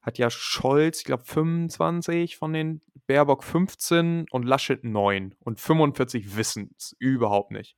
[0.01, 6.37] hat ja Scholz, ich glaube, 25 von den Baerbock 15 und Laschet 9 und 45
[6.37, 7.75] wissen es überhaupt nicht.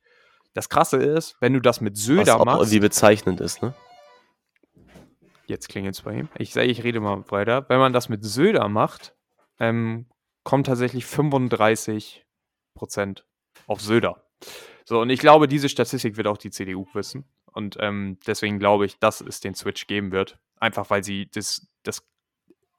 [0.54, 3.74] Das Krasse ist, wenn du das mit was Söder auch machst, irgendwie bezeichnend ist, ne?
[5.46, 8.24] jetzt klingelt es bei ihm, ich sage, ich rede mal weiter, wenn man das mit
[8.24, 9.14] Söder macht,
[9.58, 10.06] ähm,
[10.44, 12.24] kommt tatsächlich 35
[12.74, 13.26] Prozent
[13.66, 14.24] auf Söder.
[14.84, 17.24] So, und ich glaube, diese Statistik wird auch die CDU wissen.
[17.52, 20.38] Und ähm, deswegen glaube ich, dass es den Switch geben wird.
[20.56, 22.02] Einfach weil sie, das, das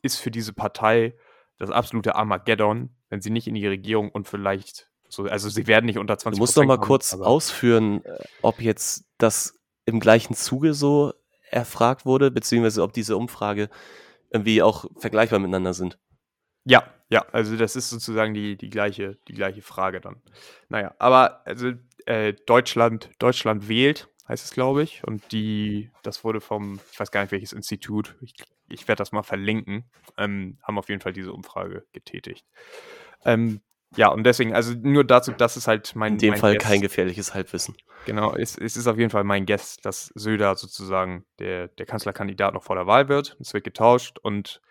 [0.02, 1.16] ist für diese Partei
[1.58, 5.86] das absolute Armageddon, wenn sie nicht in die Regierung und vielleicht so, also sie werden
[5.86, 10.00] nicht unter 20% Du musst noch mal kommen, kurz ausführen, äh, ob jetzt das im
[10.00, 11.14] gleichen Zuge so
[11.52, 13.70] erfragt wurde, beziehungsweise ob diese Umfrage
[14.32, 16.00] irgendwie auch vergleichbar miteinander sind.
[16.66, 16.84] Ja,
[17.14, 20.16] ja, also das ist sozusagen die, die, gleiche, die gleiche Frage dann.
[20.68, 21.74] Naja, aber also
[22.08, 25.04] äh, Deutschland, Deutschland wählt, heißt es, glaube ich.
[25.06, 28.34] Und die, das wurde vom, ich weiß gar nicht welches Institut, ich,
[28.68, 29.86] ich werde das mal verlinken,
[30.18, 32.48] ähm, haben auf jeden Fall diese Umfrage getätigt.
[33.26, 33.62] Ähm,
[33.96, 36.14] ja, und deswegen, also nur dazu, das ist halt mein.
[36.14, 36.68] In dem mein Fall Guess.
[36.68, 37.78] kein gefährliches Halbwissen.
[38.08, 42.56] Genau, es, es ist auf jeden Fall mein Guess, dass Söder sozusagen der, der Kanzlerkandidat
[42.56, 43.38] noch vor der Wahl wird.
[43.40, 44.62] Es wird getauscht und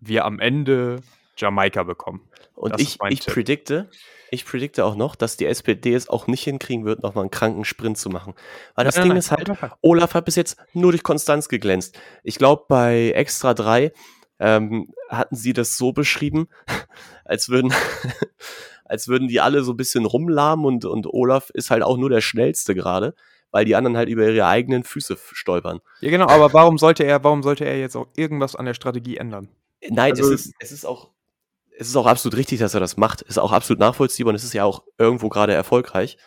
[0.00, 1.00] wir am Ende
[1.40, 2.28] Jamaika bekommen.
[2.54, 3.32] Und Das ich, ich Tipp.
[3.34, 3.90] predikte,
[4.30, 7.64] ich predikte auch noch, dass die SPD es auch nicht hinkriegen wird, nochmal einen kranken
[7.64, 8.34] Sprint zu machen.
[8.74, 9.72] Weil das Nein, Ding nein, ist halt, Fall.
[9.80, 11.98] Olaf hat bis jetzt nur durch Konstanz geglänzt.
[12.22, 13.92] Ich glaube, bei Extra 3
[14.38, 16.48] ähm, hatten sie das so beschrieben,
[17.24, 17.72] als würden,
[18.84, 22.10] als würden die alle so ein bisschen rumlahmen und, und Olaf ist halt auch nur
[22.10, 23.14] der Schnellste gerade,
[23.50, 25.80] weil die anderen halt über ihre eigenen Füße stolpern.
[26.00, 29.16] Ja, genau, aber warum sollte er, warum sollte er jetzt auch irgendwas an der Strategie
[29.16, 29.48] ändern?
[29.88, 31.10] Nein, Also- es, ist, es ist auch.
[31.80, 33.22] Es ist auch absolut richtig, dass er das macht.
[33.22, 36.18] Ist auch absolut nachvollziehbar und es ist ja auch irgendwo gerade erfolgreich.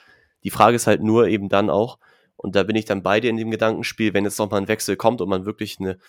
[0.43, 1.99] Die Frage ist halt nur eben dann auch,
[2.35, 5.21] und da bin ich dann beide in dem Gedankenspiel, wenn jetzt nochmal ein Wechsel kommt
[5.21, 5.99] und man wirklich eine,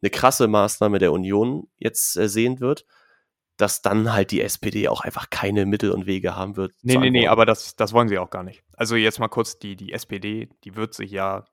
[0.00, 2.86] eine krasse Maßnahme der Union jetzt äh, sehen wird,
[3.58, 6.72] dass dann halt die SPD auch einfach keine Mittel und Wege haben wird.
[6.82, 8.64] Nee, nee, nee, aber das, das wollen sie auch gar nicht.
[8.72, 11.44] Also jetzt mal kurz, die, die SPD, die wird sich ja,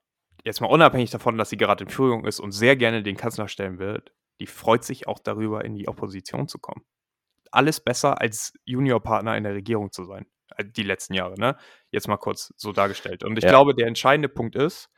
[0.46, 3.50] jetzt mal unabhängig davon, dass sie gerade in Führung ist und sehr gerne den Kanzler
[3.50, 6.84] stellen wird, die freut sich auch darüber, in die Opposition zu kommen.
[7.52, 10.26] Alles besser als Juniorpartner in der Regierung zu sein.
[10.58, 11.58] Äh, Die letzten Jahre, ne?
[11.92, 13.24] Jetzt mal kurz so dargestellt.
[13.24, 13.50] Und ich Ja.
[13.50, 14.90] glaube, der entscheidende Punkt ist,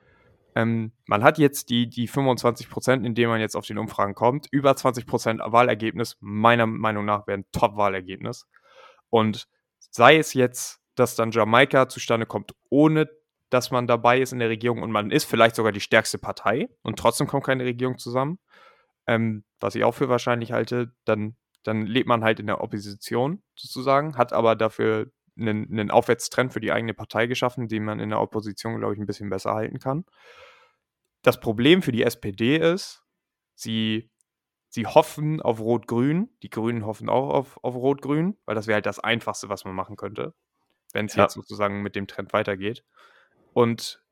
[0.56, 4.14] ähm, man hat jetzt die, die 25 Prozent, in denen man jetzt auf den Umfragen
[4.14, 4.48] kommt.
[4.52, 8.48] Über 20 Prozent Wahlergebnis, meiner Meinung nach, wäre ein Top-Wahlergebnis.
[9.10, 9.48] Und
[9.80, 13.10] sei es jetzt, dass dann Jamaika zustande kommt, ohne
[13.50, 16.70] dass man dabei ist in der Regierung und man ist vielleicht sogar die stärkste Partei
[16.82, 18.40] und trotzdem kommt keine Regierung zusammen,
[19.06, 23.42] ähm, was ich auch für wahrscheinlich halte, dann, dann lebt man halt in der Opposition
[23.56, 28.10] sozusagen, hat aber dafür einen, einen Aufwärtstrend für die eigene Partei geschaffen, den man in
[28.10, 30.06] der Opposition, glaube ich, ein bisschen besser halten kann.
[31.24, 33.04] Das Problem für die SPD ist,
[33.56, 34.12] sie,
[34.70, 38.86] sie hoffen auf Rot-Grün, die Grünen hoffen auch auf, auf Rot-Grün, weil das wäre halt
[38.86, 40.34] das Einfachste, was man machen könnte,
[40.92, 41.24] wenn es Ja.
[41.24, 42.84] jetzt sozusagen mit dem Trend weitergeht.
[43.54, 44.04] Und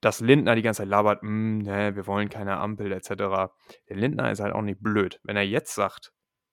[0.00, 3.52] dass Lindner die ganze Zeit labert, "Mm, ne, wir wollen keine Ampel etc.
[3.88, 5.20] Der Lindner ist halt auch nicht blöd.
[5.22, 6.12] Wenn er jetzt sagt,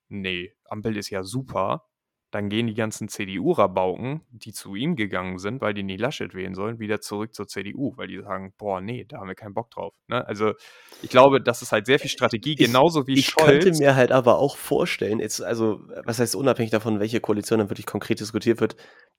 [0.09, 1.85] nee, Ampel ist ja super,
[2.31, 6.53] dann gehen die ganzen CDU-Rabauken, die zu ihm gegangen sind, weil die nie Laschet wählen
[6.53, 9.71] sollen, wieder zurück zur CDU, weil die sagen, boah, nee, da haben wir keinen Bock
[9.71, 9.95] drauf.
[10.07, 10.23] Ne?
[10.27, 10.53] Also
[11.01, 13.63] ich glaube, das ist halt sehr viel Strategie, Ich- genauso wie Ich Scholz.
[13.65, 17.69] könnte mir halt aber auch vorstellen, jetzt, also, was heißt unabhängig davon, welche Koalition dann
[17.71, 18.75] wirklich konkret diskutiert wird,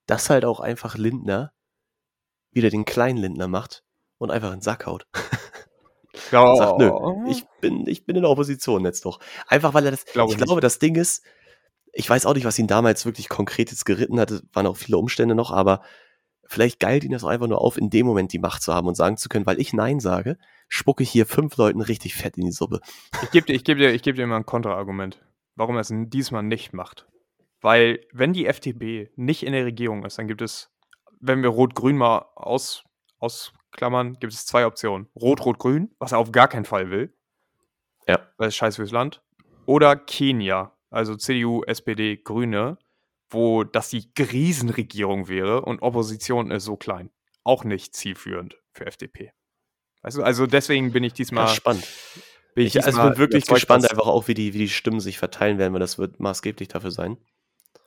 [0.07, 1.53] dass halt auch einfach Lindner
[2.53, 3.83] wieder den kleinen Lindner macht
[4.19, 5.07] und einfach in den Sack haut.
[6.33, 6.91] Und sagt, nö,
[7.29, 9.21] ich bin, ich bin in der Opposition jetzt doch.
[9.47, 10.47] Einfach weil er das, Glaube ich nicht.
[10.47, 11.23] glaube, das Ding ist,
[11.93, 14.77] ich weiß auch nicht, was ihn damals wirklich konkret jetzt geritten hat, es waren auch
[14.77, 15.83] viele Umstände noch, aber
[16.47, 18.97] vielleicht geilt ihn das einfach nur auf, in dem Moment die Macht zu haben und
[18.97, 20.37] sagen zu können, weil ich Nein sage,
[20.69, 22.81] spucke ich hier fünf Leuten richtig fett in die Suppe.
[23.23, 25.21] Ich gebe dir, ich geb dir, ich geb dir mal ein Kontraargument,
[25.55, 27.07] warum er es diesmal nicht macht.
[27.61, 30.71] Weil, wenn die FDP nicht in der Regierung ist, dann gibt es,
[31.21, 32.85] wenn wir Rot-Grün mal aus,
[33.71, 35.09] ausklammern, gibt es zwei Optionen.
[35.17, 37.15] Rot-Rot-Grün, was er auf gar keinen Fall will.
[38.07, 38.19] Ja.
[38.37, 39.23] Weil es scheiße fürs Land.
[39.67, 42.79] Oder Kenia, also CDU, SPD, Grüne,
[43.31, 47.11] wo das die Riesenregierung wäre und Opposition ist so klein.
[47.45, 49.33] Auch nicht zielführend für FDP.
[50.03, 51.47] Weißt du, also deswegen bin ich diesmal.
[51.47, 51.87] Ja, spannend.
[52.55, 55.59] Bin Ich, also bin wirklich gespannt einfach auch, wie die, wie die Stimmen sich verteilen
[55.59, 57.17] werden, weil das wird maßgeblich dafür sein.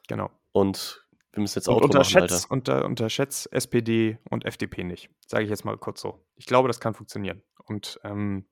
[0.08, 0.32] Genau.
[0.52, 1.03] Und
[1.34, 5.10] wir müssen jetzt Und Auto machen, unterschätzt, unter, unterschätzt SPD und FDP nicht.
[5.28, 6.24] Sage ich jetzt mal kurz so.
[6.36, 7.42] Ich glaube, das kann funktionieren.
[7.66, 8.46] Und ähm,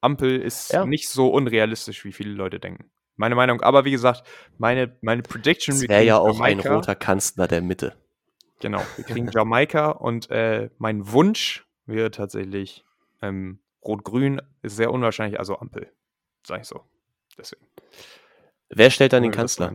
[0.00, 0.84] Ampel ist Ja.
[0.84, 2.90] nicht so unrealistisch, wie viele Leute denken.
[3.16, 3.60] Meine Meinung.
[3.62, 4.26] Aber wie gesagt,
[4.58, 5.80] meine, meine Prediction.
[5.88, 6.74] Wäre ja auch ein Jamaika.
[6.74, 7.94] roter Kanzler der Mitte.
[8.60, 12.84] Genau, wir kriegen Jamaika und äh, mein Wunsch wäre tatsächlich
[13.22, 15.92] ähm, Rot-Grün ist sehr unwahrscheinlich, also Ampel.
[16.46, 16.84] Sag ich so.
[17.38, 17.66] Deswegen.
[18.68, 19.72] Wer stellt dann den Kanzler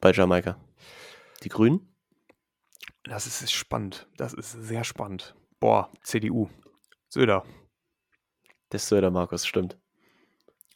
[0.00, 0.56] bei Jamaika?
[1.42, 1.94] Die Grünen?
[3.04, 4.06] Das ist spannend.
[4.16, 5.34] Das ist sehr spannend.
[5.58, 6.48] Boah, CDU.
[7.08, 7.44] Söder.
[8.68, 9.78] Das ist der Markus, stimmt.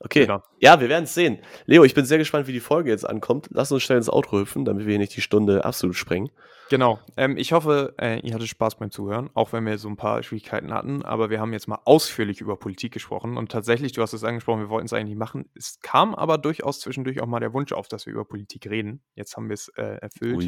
[0.00, 0.22] Okay.
[0.22, 0.44] Söder.
[0.58, 1.38] Ja, wir werden es sehen.
[1.66, 3.48] Leo, ich bin sehr gespannt, wie die Folge jetzt ankommt.
[3.50, 6.30] Lass uns schnell ins Outro hüpfen, damit wir hier nicht die Stunde absolut sprengen.
[6.70, 6.98] Genau.
[7.16, 10.22] Ähm, ich hoffe, äh, ihr hattet Spaß beim Zuhören, auch wenn wir so ein paar
[10.22, 11.02] Schwierigkeiten hatten.
[11.02, 13.36] Aber wir haben jetzt mal ausführlich über Politik gesprochen.
[13.36, 15.48] Und tatsächlich, du hast es angesprochen, wir wollten es eigentlich machen.
[15.54, 19.02] Es kam aber durchaus zwischendurch auch mal der Wunsch auf, dass wir über Politik reden.
[19.14, 20.42] Jetzt haben wir es äh, erfüllt.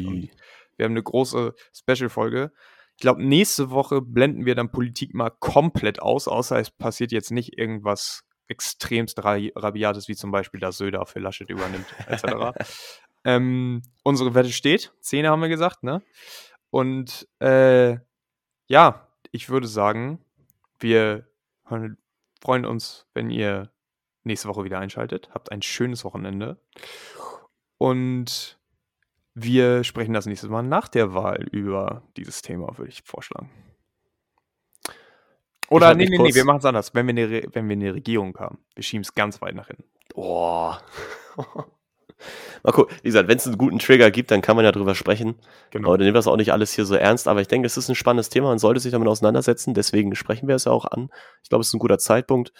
[0.75, 2.51] Wir haben eine große Special-Folge.
[2.95, 7.31] Ich glaube, nächste Woche blenden wir dann Politik mal komplett aus, außer es passiert jetzt
[7.31, 12.57] nicht irgendwas extremst ra rabiates, wie zum Beispiel, dass Söder für Laschet übernimmt, etc.
[13.25, 14.93] ähm, unsere Wette steht.
[15.01, 16.01] Zehner haben wir gesagt, ne?
[16.69, 17.97] Und äh,
[18.67, 20.23] ja, ich würde sagen,
[20.79, 21.27] wir
[22.41, 23.71] freuen uns, wenn ihr
[24.23, 25.29] nächste Woche wieder einschaltet.
[25.33, 26.59] Habt ein schönes Wochenende.
[27.77, 28.59] Und
[29.33, 33.51] wir sprechen das nächste Mal nach der Wahl über dieses Thema, würde ich vorschlagen.
[35.69, 36.93] Oder nee, nee, nee, wir machen es anders.
[36.93, 39.67] Wenn wir, eine, Re- wenn wir eine Regierung haben, wir schieben es ganz weit nach
[39.67, 39.83] hinten.
[40.15, 40.73] Oh.
[42.63, 42.95] Mal gucken.
[43.03, 45.35] Wie gesagt, wenn es einen guten Trigger gibt, dann kann man ja drüber sprechen.
[45.69, 45.89] Genau.
[45.89, 47.27] Aber dann nehmen wir das auch nicht alles hier so ernst.
[47.27, 48.47] Aber ich denke, es ist ein spannendes Thema.
[48.47, 49.73] Man sollte sich damit auseinandersetzen.
[49.73, 51.09] Deswegen sprechen wir es ja auch an.
[51.43, 52.53] Ich glaube, es ist ein guter Zeitpunkt.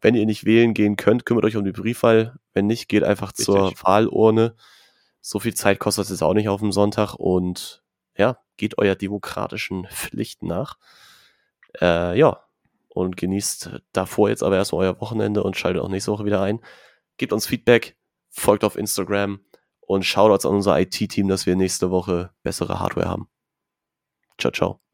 [0.00, 2.38] Wenn ihr nicht wählen gehen könnt, kümmert euch um die Briefwahl.
[2.52, 3.84] Wenn nicht, geht einfach zur Richtig.
[3.84, 4.54] Wahlurne.
[5.20, 7.14] So viel Zeit kostet es jetzt auch nicht auf dem Sonntag.
[7.14, 7.82] Und
[8.16, 10.76] ja, geht euer demokratischen Pflichten nach.
[11.80, 12.44] Äh, ja.
[12.88, 16.60] Und genießt davor jetzt aber erstmal euer Wochenende und schaltet auch nächste Woche wieder ein.
[17.16, 17.96] Gebt uns Feedback,
[18.30, 19.40] folgt auf Instagram
[19.80, 23.28] und Shoutouts an unser IT-Team, dass wir nächste Woche bessere Hardware haben.
[24.38, 24.87] Ciao, ciao.